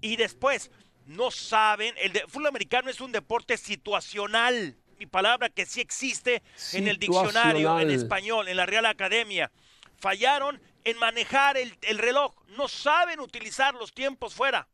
Y 0.00 0.16
después, 0.16 0.70
no 1.04 1.30
saben, 1.30 1.94
el 1.98 2.14
de, 2.14 2.20
fútbol 2.28 2.46
americano 2.46 2.88
es 2.88 3.02
un 3.02 3.12
deporte 3.12 3.58
situacional. 3.58 4.74
Mi 4.98 5.04
palabra 5.04 5.50
que 5.50 5.66
sí 5.66 5.82
existe 5.82 6.42
en 6.72 6.88
el 6.88 6.96
diccionario, 6.96 7.78
en 7.78 7.90
español, 7.90 8.48
en 8.48 8.56
la 8.56 8.64
Real 8.64 8.86
Academia. 8.86 9.50
Fallaron 9.98 10.62
en 10.84 10.96
manejar 10.96 11.58
el, 11.58 11.76
el 11.82 11.98
reloj. 11.98 12.34
No 12.56 12.68
saben 12.68 13.20
utilizar 13.20 13.74
los 13.74 13.92
tiempos 13.92 14.32
fuera. 14.34 14.66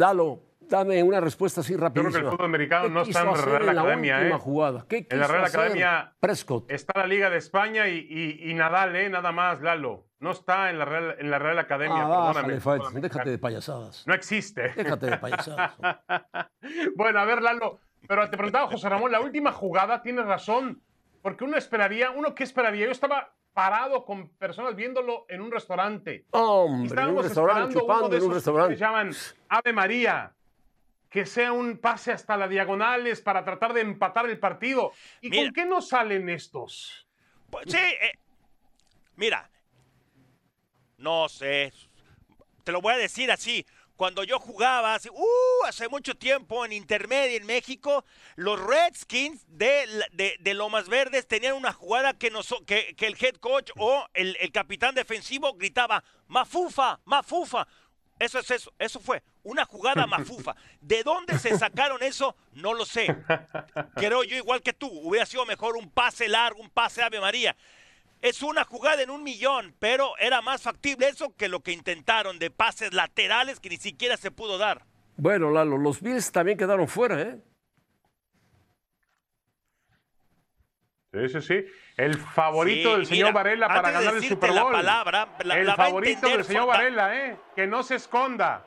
Lalo, 0.00 0.40
dame 0.60 1.02
una 1.02 1.20
respuesta 1.20 1.60
así 1.60 1.74
creo 1.74 1.92
que 1.92 2.00
el 2.00 2.12
fútbol 2.24 2.46
americano 2.46 2.84
¿Qué 2.84 2.90
no 2.90 3.02
está 3.02 3.20
en 3.20 3.26
la 3.26 3.32
Real 3.34 3.60
en 3.60 3.66
la 3.76 3.82
Academia, 3.82 4.16
última 4.18 4.36
¿eh? 4.36 4.38
jugada? 4.38 4.86
¿Qué 4.88 5.06
En 5.10 5.20
la 5.20 5.26
Real 5.26 5.44
hacer 5.44 5.60
Academia 5.60 6.12
Prescott. 6.18 6.70
está 6.70 6.98
la 7.00 7.06
Liga 7.06 7.28
de 7.28 7.36
España 7.36 7.86
y, 7.88 7.98
y- 8.08 8.50
y 8.50 8.54
Nadal, 8.54 8.96
¿eh? 8.96 9.10
Nada 9.10 9.30
más, 9.30 9.60
Lalo. 9.60 10.06
No 10.20 10.30
está 10.30 10.70
en 10.70 10.78
la 10.78 10.86
Real, 10.86 11.16
en 11.18 11.30
la 11.30 11.38
Real 11.38 11.58
Academia, 11.58 12.02
Ah, 12.02 12.32
perdóname. 12.34 13.00
déjate 13.00 13.28
de 13.30 13.38
payasadas. 13.38 14.06
No 14.06 14.14
existe. 14.14 14.72
Déjate 14.74 15.04
de 15.10 15.18
payasadas. 15.18 15.72
bueno, 16.96 17.20
a 17.20 17.24
ver, 17.26 17.42
Lalo, 17.42 17.78
pero 18.08 18.28
te 18.30 18.38
preguntaba, 18.38 18.68
José 18.68 18.88
Ramón, 18.88 19.12
la 19.12 19.20
última 19.20 19.52
jugada, 19.52 20.00
tienes 20.00 20.24
razón, 20.24 20.82
porque 21.20 21.44
uno 21.44 21.58
esperaría, 21.58 22.10
uno 22.10 22.34
qué 22.34 22.44
esperaría, 22.44 22.86
yo 22.86 22.92
estaba 22.92 23.34
parado 23.52 24.04
con 24.04 24.28
personas 24.30 24.74
viéndolo 24.76 25.26
en 25.28 25.40
un 25.40 25.50
restaurante. 25.50 26.26
Hombre, 26.30 26.72
en 26.72 26.80
un 26.80 26.86
estábamos 26.86 27.24
restaurante, 27.24 27.60
esperando 27.60 27.84
uno 27.84 27.94
chupando 27.94 28.08
de 28.08 28.16
en 28.16 28.22
un 28.24 28.34
restaurante. 28.34 28.74
que 28.74 28.78
se 28.78 28.84
llaman 28.84 29.10
Ave 29.48 29.72
María, 29.72 30.34
que 31.08 31.26
sea 31.26 31.52
un 31.52 31.78
pase 31.78 32.12
hasta 32.12 32.36
las 32.36 32.48
diagonales 32.48 33.20
para 33.20 33.44
tratar 33.44 33.72
de 33.72 33.80
empatar 33.80 34.28
el 34.28 34.38
partido. 34.38 34.92
¿Y 35.20 35.30
Mira. 35.30 35.42
con 35.42 35.52
qué 35.52 35.64
no 35.66 35.82
salen 35.82 36.28
estos? 36.28 37.06
Pues, 37.50 37.66
sí, 37.68 37.76
eh, 37.76 38.12
mira, 39.16 39.50
no 40.98 41.28
sé, 41.28 41.72
te 42.62 42.72
lo 42.72 42.80
voy 42.80 42.94
a 42.94 42.98
decir 42.98 43.30
así. 43.32 43.66
Cuando 44.00 44.24
yo 44.24 44.38
jugaba 44.38 44.94
hace, 44.94 45.10
uh, 45.10 45.64
hace 45.68 45.86
mucho 45.86 46.14
tiempo 46.14 46.64
en 46.64 46.72
intermedia 46.72 47.36
en 47.36 47.44
México, 47.44 48.06
los 48.34 48.58
Redskins 48.58 49.44
de, 49.46 49.86
de, 50.12 50.36
de 50.40 50.54
Lomas 50.54 50.88
Verdes 50.88 51.28
tenían 51.28 51.52
una 51.54 51.74
jugada 51.74 52.14
que, 52.14 52.30
nos, 52.30 52.50
el 52.50 53.16
head 53.20 53.34
coach 53.40 53.70
o 53.76 54.06
el, 54.14 54.38
el 54.40 54.52
capitán 54.52 54.94
defensivo 54.94 55.52
gritaba, 55.52 56.02
Mafufa, 56.28 56.98
Mafufa. 57.04 57.68
Eso 58.18 58.38
es 58.38 58.50
eso, 58.50 58.72
eso 58.78 59.00
fue 59.00 59.22
una 59.42 59.64
jugada 59.64 60.06
mafufa. 60.06 60.54
¿De 60.80 61.02
dónde 61.02 61.38
se 61.38 61.58
sacaron 61.58 62.02
eso? 62.02 62.36
No 62.52 62.74
lo 62.74 62.84
sé. 62.84 63.06
Creo 63.96 64.24
yo 64.24 64.36
igual 64.36 64.62
que 64.62 64.74
tú, 64.74 64.88
hubiera 64.88 65.24
sido 65.26 65.44
mejor 65.46 65.76
un 65.76 65.90
pase 65.90 66.28
largo, 66.28 66.60
un 66.60 66.70
pase 66.70 67.02
Ave 67.02 67.20
María. 67.20 67.56
Es 68.22 68.42
una 68.42 68.64
jugada 68.64 69.02
en 69.02 69.10
un 69.10 69.22
millón, 69.22 69.74
pero 69.78 70.16
era 70.18 70.42
más 70.42 70.62
factible 70.62 71.08
eso 71.08 71.34
que 71.36 71.48
lo 71.48 71.60
que 71.60 71.72
intentaron 71.72 72.38
de 72.38 72.50
pases 72.50 72.92
laterales 72.92 73.60
que 73.60 73.70
ni 73.70 73.78
siquiera 73.78 74.16
se 74.16 74.30
pudo 74.30 74.58
dar. 74.58 74.84
Bueno, 75.16 75.50
Lalo, 75.50 75.78
los 75.78 76.00
Bills 76.02 76.30
también 76.30 76.58
quedaron 76.58 76.86
fuera, 76.86 77.20
¿eh? 77.20 77.38
Sí, 81.12 81.28
sí, 81.28 81.40
sí. 81.40 81.64
El 81.96 82.16
favorito 82.16 82.90
Sí, 82.90 82.96
del 82.96 83.06
señor 83.06 83.28
mira, 83.30 83.32
Varela 83.42 83.68
para 83.68 83.88
de 83.88 83.94
ganar 83.94 84.14
el 84.14 84.28
Super 84.28 84.52
la 84.52 84.62
Bowl. 84.62 84.72
palabra, 84.72 85.28
la- 85.42 85.58
el 85.58 85.66
la 85.66 85.74
va 85.74 85.84
a 85.84 85.86
favorito 85.88 86.28
del 86.28 86.44
señor 86.44 86.62
Fonda. 86.64 86.76
Varela, 86.78 87.16
¿eh? 87.16 87.36
Que 87.56 87.66
no 87.66 87.82
se 87.82 87.96
esconda. 87.96 88.64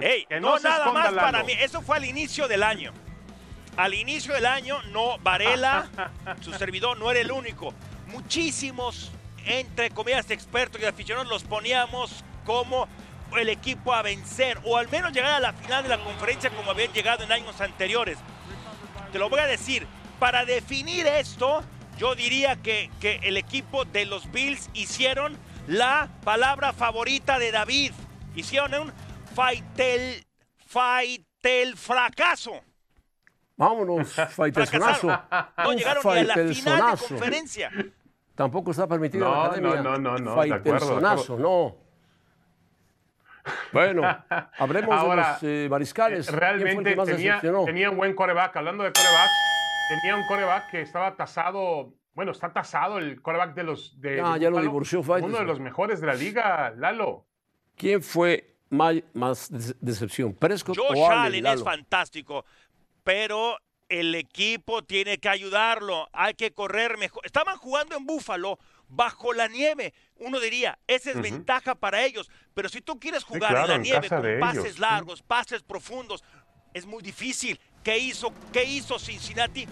Ey, 0.00 0.26
Que 0.26 0.38
no, 0.38 0.50
no 0.52 0.58
se 0.58 0.68
nada 0.68 0.78
esconda 0.84 1.00
más 1.00 1.12
Lalo. 1.12 1.26
para 1.26 1.42
mí. 1.44 1.52
Eso 1.58 1.80
fue 1.82 1.96
al 1.96 2.04
inicio 2.04 2.46
del 2.46 2.62
año. 2.62 2.92
Al 3.76 3.94
inicio 3.94 4.32
del 4.34 4.46
año, 4.46 4.80
no, 4.92 5.18
Varela, 5.18 5.88
su 6.40 6.52
servidor, 6.52 6.96
no 6.98 7.10
era 7.10 7.20
el 7.20 7.32
único. 7.32 7.74
Muchísimos, 8.16 9.12
entre 9.44 9.90
comillas, 9.90 10.30
expertos 10.30 10.80
y 10.80 10.86
aficionados 10.86 11.28
los 11.28 11.44
poníamos 11.44 12.24
como 12.46 12.88
el 13.36 13.50
equipo 13.50 13.92
a 13.92 14.00
vencer, 14.00 14.58
o 14.64 14.78
al 14.78 14.88
menos 14.88 15.12
llegar 15.12 15.34
a 15.34 15.40
la 15.40 15.52
final 15.52 15.82
de 15.82 15.90
la 15.90 16.02
conferencia 16.02 16.48
como 16.48 16.70
habían 16.70 16.90
llegado 16.94 17.24
en 17.24 17.32
años 17.32 17.60
anteriores. 17.60 18.16
Te 19.12 19.18
lo 19.18 19.28
voy 19.28 19.40
a 19.40 19.46
decir, 19.46 19.86
para 20.18 20.46
definir 20.46 21.06
esto, 21.06 21.62
yo 21.98 22.14
diría 22.14 22.56
que, 22.56 22.90
que 23.00 23.20
el 23.22 23.36
equipo 23.36 23.84
de 23.84 24.06
los 24.06 24.32
Bills 24.32 24.70
hicieron 24.72 25.36
la 25.66 26.08
palabra 26.24 26.72
favorita 26.72 27.38
de 27.38 27.52
David. 27.52 27.92
Hicieron 28.34 28.72
un 28.74 28.92
faitel, 29.34 30.26
faitel 30.66 31.76
fracaso. 31.76 32.62
Vámonos. 33.58 34.08
Fracasaron. 34.30 35.20
No 35.58 35.72
llegaron 35.74 36.02
ni 36.14 36.20
a 36.20 36.24
la 36.24 36.34
final 36.34 36.92
de 36.92 37.06
conferencia. 37.08 37.70
Tampoco 38.36 38.70
está 38.70 38.86
permitido 38.86 39.26
en 39.26 39.32
No, 39.32 39.36
la 39.38 39.46
academia. 39.46 39.76
no, 39.82 39.82
no, 39.82 39.98
no, 39.98 40.18
no, 40.18 40.42
de 40.42 40.54
acuerdo, 40.54 40.96
de 40.96 41.42
no. 41.42 41.76
Bueno, 43.72 44.02
hablemos 44.58 44.90
Ahora, 44.94 45.24
de 45.24 45.32
los 45.32 45.42
eh, 45.42 45.68
mariscales. 45.70 46.28
Eh, 46.28 46.30
¿Quién 46.30 46.38
fue 46.40 46.48
el 46.50 46.58
Realmente 46.58 46.90
tenía, 46.96 47.04
decepcionó? 47.34 47.64
tenía 47.64 47.90
un 47.90 47.96
buen 47.96 48.14
coreback. 48.14 48.56
Hablando 48.56 48.84
de 48.84 48.92
coreback, 48.92 49.28
tenía 50.02 50.16
un 50.16 50.26
coreback 50.26 50.70
que 50.70 50.80
estaba 50.82 51.16
tasado. 51.16 51.94
Bueno, 52.14 52.32
está 52.32 52.52
tasado 52.52 52.98
el 52.98 53.22
coreback 53.22 53.54
de 53.54 53.62
los. 53.62 54.00
De, 54.00 54.20
Ah, 54.20 54.34
de 54.34 54.40
ya 54.40 54.50
lo 54.50 54.60
divorció 54.60 55.00
Uno 55.00 55.08
Faitelson. 55.08 55.40
de 55.40 55.46
los 55.46 55.60
mejores 55.60 56.00
de 56.00 56.06
la 56.08 56.14
liga, 56.14 56.72
Lalo. 56.76 57.24
¿Quién 57.76 58.02
fue 58.02 58.56
más 58.70 59.48
decepción? 59.80 60.34
¿Prescott 60.34 60.76
Josh 60.76 60.98
o 60.98 61.06
Allen, 61.10 61.46
Allen 61.46 61.58
es 61.58 61.62
fantástico, 61.64 62.44
pero 63.04 63.56
el 63.88 64.14
equipo 64.14 64.82
tiene 64.82 65.18
que 65.18 65.28
ayudarlo. 65.28 66.08
Hay 66.12 66.34
que 66.34 66.52
correr 66.52 66.98
mejor. 66.98 67.24
Estaban 67.24 67.56
jugando 67.56 67.96
en 67.96 68.06
Búfalo 68.06 68.58
bajo 68.88 69.32
la 69.32 69.48
nieve. 69.48 69.94
Uno 70.16 70.40
diría, 70.40 70.78
esa 70.86 71.10
es 71.10 71.20
ventaja 71.20 71.74
para 71.74 72.04
ellos. 72.04 72.30
Pero 72.54 72.68
si 72.68 72.80
tú 72.80 72.98
quieres 72.98 73.24
jugar 73.24 73.50
claro, 73.50 73.66
en 73.66 73.70
la 73.70 73.78
nieve 73.78 74.08
con 74.08 74.40
pases 74.40 74.64
ellos, 74.64 74.78
largos, 74.78 75.22
pases 75.22 75.62
profundos, 75.62 76.24
es 76.74 76.86
muy 76.86 77.02
difícil. 77.02 77.60
¿Qué 77.82 77.98
hizo, 77.98 78.32
¿Qué 78.52 78.64
hizo 78.64 78.98
Cincinnati? 78.98 79.66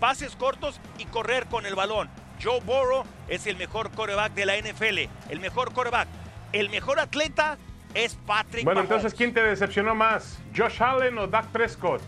Pases 0.00 0.34
cortos 0.34 0.80
y 0.98 1.04
correr 1.06 1.46
con 1.46 1.66
el 1.66 1.74
balón. 1.74 2.10
Joe 2.42 2.60
Burrow 2.60 3.04
es 3.28 3.46
el 3.46 3.56
mejor 3.56 3.90
coreback 3.92 4.32
de 4.32 4.46
la 4.46 4.56
NFL. 4.56 5.08
El 5.30 5.40
mejor 5.40 5.72
coreback. 5.72 6.08
El 6.52 6.70
mejor 6.70 6.98
atleta 6.98 7.58
es 7.94 8.16
Patrick 8.26 8.64
Bueno, 8.64 8.80
Mahomes. 8.80 8.96
entonces, 8.96 9.16
¿quién 9.16 9.34
te 9.34 9.42
decepcionó 9.42 9.94
más? 9.94 10.38
¿Josh 10.56 10.82
Allen 10.82 11.18
o 11.18 11.26
Dak 11.26 11.46
Prescott? 11.48 12.00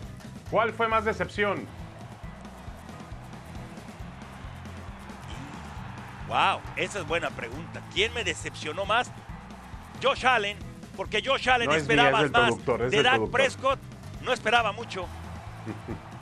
¿Cuál 0.53 0.71
fue 0.71 0.87
más 0.87 1.03
decepción? 1.03 1.65
Wow, 6.27 6.59
esa 6.75 6.99
es 6.99 7.07
buena 7.07 7.31
pregunta. 7.31 7.81
¿Quién 7.91 8.13
me 8.13 8.23
decepcionó 8.23 8.85
más? 8.85 9.11
Josh 10.03 10.27
Allen, 10.27 10.55
porque 10.95 11.23
Josh 11.25 11.49
Allen 11.49 11.67
No 11.67 11.73
esperaba 11.73 12.21
es 12.23 12.31
más. 12.31 12.51
es 12.81 12.91
de 12.91 13.01
Dak. 13.01 13.31
Prescott 13.31 13.79
no 14.21 14.31
esperaba 14.31 14.71
mucho. 14.71 15.07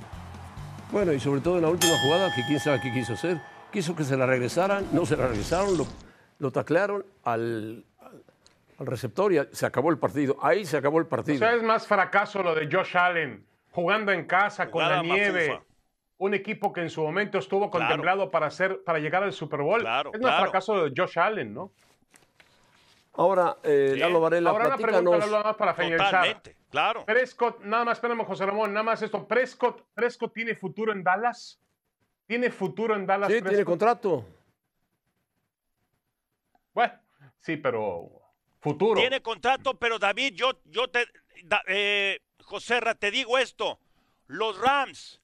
Bueno, 0.93 1.11
y 1.13 1.19
sobre 1.21 1.39
todo 1.39 1.55
en 1.55 1.61
la 1.63 1.69
última 1.69 1.97
jugada, 1.99 2.33
que 2.35 2.41
quién 2.45 2.59
sabe 2.59 2.79
qué 2.81 2.91
quiso 2.93 3.13
hacer. 3.13 3.41
Quiso 3.71 3.95
que 3.95 4.03
se 4.05 4.15
la 4.17 4.25
regresaran, 4.25 4.85
no 4.91 5.05
se 5.05 5.15
la 5.15 5.27
regresaron, 5.27 5.77
lo, 5.77 5.87
lo 6.39 6.51
taclearon 6.51 7.05
al, 7.23 7.85
al- 8.77 8.85
receptor 8.85 9.31
y 9.31 9.39
se 9.53 9.65
acabó 9.65 9.89
el 9.89 9.97
partido. 9.97 10.37
Ahí 10.41 10.65
se 10.65 10.75
acabó 10.75 10.99
el 10.99 11.05
O 11.05 11.07
partido. 11.09 11.37
sea, 11.39 11.53
es 11.53 11.63
más 11.63 11.87
fracaso 11.87 12.43
lo 12.43 12.53
de 12.55 12.67
Josh 12.69 12.97
Allen, 12.97 13.41
jugando 13.71 14.11
en 14.11 14.25
casa 14.25 14.69
con 14.69 14.87
la 14.87 15.01
nieve. 15.01 15.49
mafufa. 15.49 15.65
Un 16.17 16.33
equipo 16.35 16.71
que 16.71 16.81
en 16.81 16.89
su 16.91 17.01
momento 17.01 17.39
estuvo 17.39 17.71
Claro. 17.71 17.87
contemplado 17.87 18.29
para, 18.29 18.45
hacer, 18.45 18.83
para 18.83 18.99
llegar 18.99 19.23
al 19.23 19.33
Super 19.33 19.61
Bowl. 19.61 19.79
Claro, 19.81 20.11
es 20.13 20.19
claro. 20.19 20.43
fracaso 20.43 20.75
lo 20.75 20.89
de 20.89 20.93
Josh 20.95 21.17
Allen, 21.17 21.51
¿no? 21.53 21.71
Ahora, 23.13 23.57
eh. 23.63 23.95
Lalo 23.97 24.21
Varela, 24.21 24.51
Ahora 24.51 24.67
una 24.67 24.77
pregunta, 24.77 25.17
nada 25.17 25.43
más 25.43 25.55
para 25.55 25.73
finalizar. 25.73 26.05
Totalmente, 26.11 26.55
claro. 26.69 27.05
Prescott, 27.05 27.59
nada 27.61 27.83
más, 27.85 27.97
espérame, 27.97 28.23
José 28.23 28.45
Ramón, 28.45 28.71
nada 28.71 28.83
más 28.83 29.01
esto. 29.01 29.27
Prescott, 29.27 29.83
Prescott 29.95 30.31
tiene 30.33 30.55
futuro 30.55 30.91
en 30.93 31.03
Dallas. 31.03 31.59
¿Tiene 32.27 32.51
futuro 32.51 32.95
en 32.95 33.05
Dallas? 33.07 33.29
Sí, 33.31 33.41
tiene 33.41 33.65
contrato. 33.65 34.23
Bueno, 36.73 36.93
sí, 37.39 37.57
pero 37.57 38.09
futuro. 38.59 38.99
Tiene 39.01 39.21
contrato, 39.21 39.73
pero 39.73 39.99
David, 39.99 40.33
yo, 40.35 40.51
yo 40.65 40.87
te, 40.87 41.05
da- 41.43 41.63
eh, 41.67 42.19
Joserra, 42.51 42.95
te 42.95 43.11
digo 43.11 43.37
esto. 43.37 43.79
Los 44.27 44.57
Rams, 44.57 45.21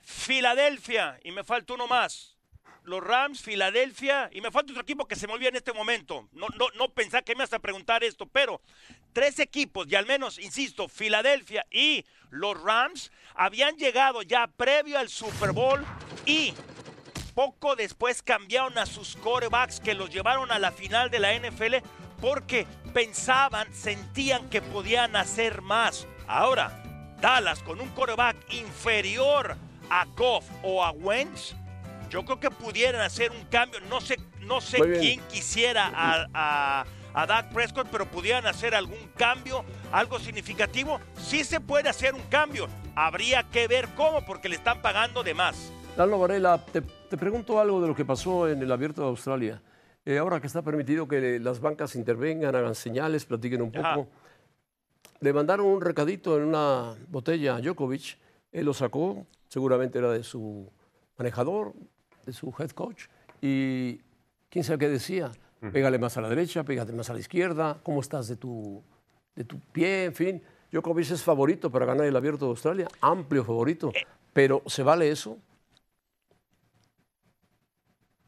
Filadelfia, 0.00 1.20
y 1.22 1.30
me 1.30 1.44
falta 1.44 1.74
uno 1.74 1.86
más. 1.86 2.38
Los 2.84 3.04
Rams, 3.04 3.42
Filadelfia, 3.42 4.30
y 4.32 4.40
me 4.40 4.50
falta 4.50 4.72
otro 4.72 4.82
equipo 4.82 5.06
que 5.06 5.14
se 5.14 5.26
me 5.26 5.34
en 5.34 5.56
este 5.56 5.74
momento. 5.74 6.26
No, 6.32 6.46
no, 6.58 6.68
no 6.78 6.88
pensá 6.88 7.20
que 7.20 7.34
me 7.34 7.44
vas 7.44 7.52
a 7.52 7.58
preguntar 7.58 8.02
esto, 8.02 8.26
pero 8.26 8.62
tres 9.12 9.40
equipos, 9.40 9.86
y 9.90 9.94
al 9.94 10.06
menos, 10.06 10.38
insisto, 10.38 10.88
Filadelfia 10.88 11.66
y 11.70 12.06
los 12.30 12.58
Rams, 12.62 13.12
habían 13.34 13.76
llegado 13.76 14.22
ya 14.22 14.46
previo 14.46 14.98
al 14.98 15.10
Super 15.10 15.52
Bowl 15.52 15.84
y 16.24 16.54
poco 17.34 17.76
después 17.76 18.22
cambiaron 18.22 18.78
a 18.78 18.86
sus 18.86 19.16
corebacks 19.16 19.80
que 19.80 19.92
los 19.92 20.08
llevaron 20.08 20.50
a 20.50 20.58
la 20.58 20.72
final 20.72 21.10
de 21.10 21.18
la 21.18 21.34
NFL 21.38 21.76
porque 22.22 22.66
pensaban, 22.94 23.72
sentían 23.74 24.48
que 24.48 24.62
podían 24.62 25.14
hacer 25.14 25.60
más. 25.60 26.06
Ahora, 26.26 26.82
Dallas 27.20 27.62
con 27.62 27.80
un 27.80 27.88
coreback 27.90 28.36
inferior 28.52 29.56
a 29.90 30.04
Goff 30.16 30.44
o 30.62 30.84
a 30.84 30.90
Wentz, 30.90 31.54
yo 32.10 32.24
creo 32.24 32.40
que 32.40 32.50
pudieran 32.50 33.00
hacer 33.02 33.30
un 33.30 33.44
cambio. 33.46 33.80
No 33.88 34.00
sé, 34.00 34.18
no 34.40 34.60
sé 34.60 34.78
quién 35.00 35.20
quisiera 35.28 35.90
a, 35.94 36.26
a, 36.32 36.84
a 37.14 37.26
Dak 37.26 37.52
Prescott, 37.52 37.88
pero 37.90 38.06
pudieran 38.06 38.46
hacer 38.46 38.74
algún 38.74 39.10
cambio, 39.16 39.64
algo 39.92 40.18
significativo. 40.18 41.00
Sí 41.16 41.44
se 41.44 41.60
puede 41.60 41.88
hacer 41.88 42.14
un 42.14 42.22
cambio. 42.22 42.68
Habría 42.94 43.42
que 43.44 43.66
ver 43.66 43.88
cómo, 43.96 44.24
porque 44.24 44.48
le 44.48 44.56
están 44.56 44.80
pagando 44.80 45.22
de 45.22 45.34
más. 45.34 45.72
Lalo 45.96 46.18
Varela, 46.18 46.58
te, 46.58 46.80
te 46.82 47.16
pregunto 47.16 47.60
algo 47.60 47.80
de 47.80 47.88
lo 47.88 47.94
que 47.94 48.04
pasó 48.04 48.48
en 48.48 48.62
el 48.62 48.70
Abierto 48.70 49.02
de 49.02 49.08
Australia. 49.08 49.62
Eh, 50.06 50.18
ahora 50.18 50.40
que 50.40 50.46
está 50.46 50.60
permitido 50.62 51.08
que 51.08 51.38
las 51.40 51.60
bancas 51.60 51.96
intervengan, 51.96 52.54
hagan 52.54 52.74
señales, 52.74 53.24
platiquen 53.24 53.62
un 53.62 53.72
poco. 53.72 54.08
Le 55.24 55.32
mandaron 55.32 55.64
un 55.64 55.80
recadito 55.80 56.36
en 56.36 56.44
una 56.44 56.94
botella 57.08 57.56
a 57.56 57.60
Djokovic. 57.62 58.18
Él 58.52 58.66
lo 58.66 58.74
sacó, 58.74 59.26
seguramente 59.48 59.98
era 59.98 60.10
de 60.12 60.22
su 60.22 60.70
manejador, 61.16 61.72
de 62.26 62.32
su 62.34 62.54
head 62.58 62.72
coach. 62.72 63.06
Y 63.40 64.02
quién 64.50 64.64
sabe 64.64 64.80
qué 64.80 64.88
decía. 64.90 65.32
Pégale 65.72 65.98
más 65.98 66.18
a 66.18 66.20
la 66.20 66.28
derecha, 66.28 66.62
pégate 66.62 66.92
más 66.92 67.08
a 67.08 67.14
la 67.14 67.20
izquierda. 67.20 67.80
¿Cómo 67.82 68.02
estás 68.02 68.28
de 68.28 68.36
tu, 68.36 68.82
de 69.34 69.44
tu 69.44 69.58
pie? 69.72 70.04
En 70.04 70.14
fin, 70.14 70.42
Djokovic 70.70 71.10
es 71.10 71.22
favorito 71.22 71.70
para 71.70 71.86
ganar 71.86 72.04
el 72.04 72.14
Abierto 72.14 72.44
de 72.44 72.50
Australia, 72.50 72.88
amplio 73.00 73.42
favorito. 73.46 73.92
Pero 74.34 74.62
¿se 74.66 74.82
vale 74.82 75.08
eso? 75.10 75.38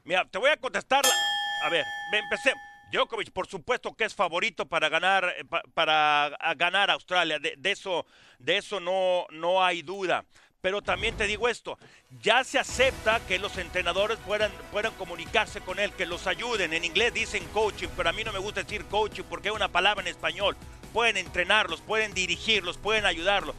Mira, 0.05 0.25
te 0.31 0.39
voy 0.39 0.49
a 0.49 0.57
contestar. 0.57 1.05
la- 1.05 1.67
A 1.67 1.71
ver, 1.71 1.85
me 2.11 2.21
empecé. 2.21 2.53
Djokovic, 2.93 3.33
por 3.33 3.47
supuesto 3.47 3.95
que 3.95 4.05
es 4.05 4.15
favorito 4.15 4.67
para 4.67 4.89
ganar, 4.89 5.35
eh, 5.37 5.45
pa- 5.45 5.63
para 5.75 6.37
ganar 6.57 6.91
Australia. 6.91 7.39
De, 7.39 7.55
de 7.57 7.71
eso, 7.73 8.07
de 8.39 8.59
eso 8.59 8.81
no, 8.81 9.27
no 9.31 9.65
hay 9.65 9.83
duda. 9.83 10.25
Pero 10.61 10.83
también 10.83 11.17
te 11.17 11.27
digo 11.27 11.49
esto, 11.49 11.79
ya 12.23 12.43
se 12.43 12.59
acepta 12.59 13.21
que 13.27 13.39
los 13.39 13.57
entrenadores 13.57 14.19
puedan, 14.27 14.51
puedan 14.73 14.93
comunicarse 14.95 15.61
con 15.61 15.79
él, 15.79 15.93
que 15.93 16.07
los 16.07 16.27
ayuden. 16.27 16.73
En 16.73 16.85
inglés 16.85 17.15
dicen 17.15 17.45
coaching, 17.53 17.89
pero 17.97 18.09
a 18.09 18.13
mí 18.13 18.25
no 18.25 18.33
me 18.33 18.41
gusta 18.41 18.63
decir 18.65 18.85
coaching 18.87 19.23
porque 19.29 19.49
es 19.49 19.55
una 19.55 19.69
palabra 19.69 20.03
en 20.03 20.09
español. 20.09 20.57
Pueden 20.93 21.19
entrenarlos, 21.19 21.83
pueden 21.83 22.15
dirigirlos, 22.15 22.79
pueden 22.79 23.07
ayudarlos. 23.07 23.55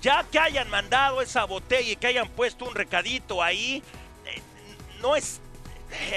Ya 0.00 0.24
que 0.30 0.38
hayan 0.38 0.70
mandado 0.70 1.20
esa 1.20 1.44
botella 1.44 1.90
y 1.90 1.96
que 1.96 2.06
hayan 2.06 2.28
puesto 2.28 2.64
un 2.64 2.74
recadito 2.74 3.42
ahí, 3.42 3.82
eh, 4.24 4.40
no 5.00 5.16
es... 5.16 5.40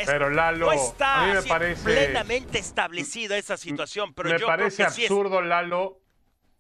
Pero, 0.06 0.30
Lalo, 0.30 0.66
no 0.68 0.72
está 0.74 1.24
a 1.24 1.28
mí 1.28 1.34
me 1.34 1.44
parece- 1.44 1.84
plenamente 1.84 2.58
establecida 2.60 3.38
esa 3.38 3.58
situación, 3.58 4.14
pero 4.14 4.30
me 4.30 4.40
yo 4.40 4.46
parece 4.48 4.78
creo 4.78 4.88
que 4.88 4.94
sí 4.94 5.04
es- 5.06 5.12
absurdo, 5.12 5.42
Lalo. 5.42 6.00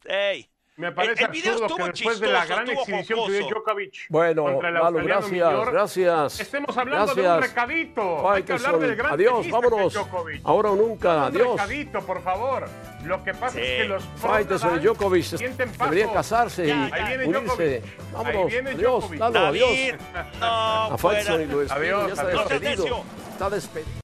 Ey, 0.05 0.49
Me 0.81 0.91
parece 0.91 1.23
el 1.25 1.31
video 1.31 1.53
absurdo 1.53 1.67
que 1.67 1.73
estuvo 1.83 1.87
después 1.91 2.19
de 2.19 2.27
la 2.27 2.39
chistoso, 2.41 2.55
gran 2.63 2.69
exhibición 2.77 3.19
que 3.27 3.31
dio. 3.33 3.47
Djokovic 3.49 3.93
Bueno, 4.09 4.43
contra 4.45 4.69
el 4.69 4.75
gracias, 5.03 5.31
Millor, 5.31 5.71
gracias. 5.71 6.39
Estemos 6.39 6.77
hablando 6.77 7.05
de 7.13 7.21
un 7.21 7.27
gracias. 7.27 7.49
recadito. 7.49 8.31
Hay 8.31 8.43
que 8.43 8.53
hablar 8.53 8.79
del 8.79 8.95
gran 8.95 9.13
Adiós, 9.13 9.49
vámonos. 9.51 9.93
Djokovic. 9.93 10.41
Ahora 10.43 10.71
o 10.71 10.75
nunca, 10.75 11.15
Un 11.17 11.23
adiós. 11.23 11.51
recadito, 11.51 12.01
por 12.01 12.21
favor. 12.23 12.65
Lo 13.05 13.23
que 13.23 13.33
pasa 13.33 13.53
Sí. 13.53 13.59
es 13.61 13.81
que 13.81 13.87
los 13.89 14.03
Faitelson 14.17 14.75
y 14.75 14.79
Djokovic 14.79 15.23
sienten 15.23 15.71
deberían 15.77 16.09
casarse 16.13 16.65
Ya, 16.65 16.73
y 16.75 16.89
ya. 16.89 16.95
Ahí 16.95 17.17
viene 17.17 17.37
unirse. 17.37 17.81
Djokovic. 17.81 18.11
Vámonos, 18.11 18.35
Ahí 18.35 18.49
viene 18.49 18.69
adiós, 18.71 19.03
David, 19.09 19.21
adiós. 19.21 19.99
no, 20.39 20.45
A 20.45 20.97
y 21.41 21.45
lo 21.47 21.61
Adiós, 21.71 22.07
ya 22.07 22.13
está 22.13 22.23
despedido. 22.25 23.03
Está 23.31 23.49
despedido. 23.49 24.01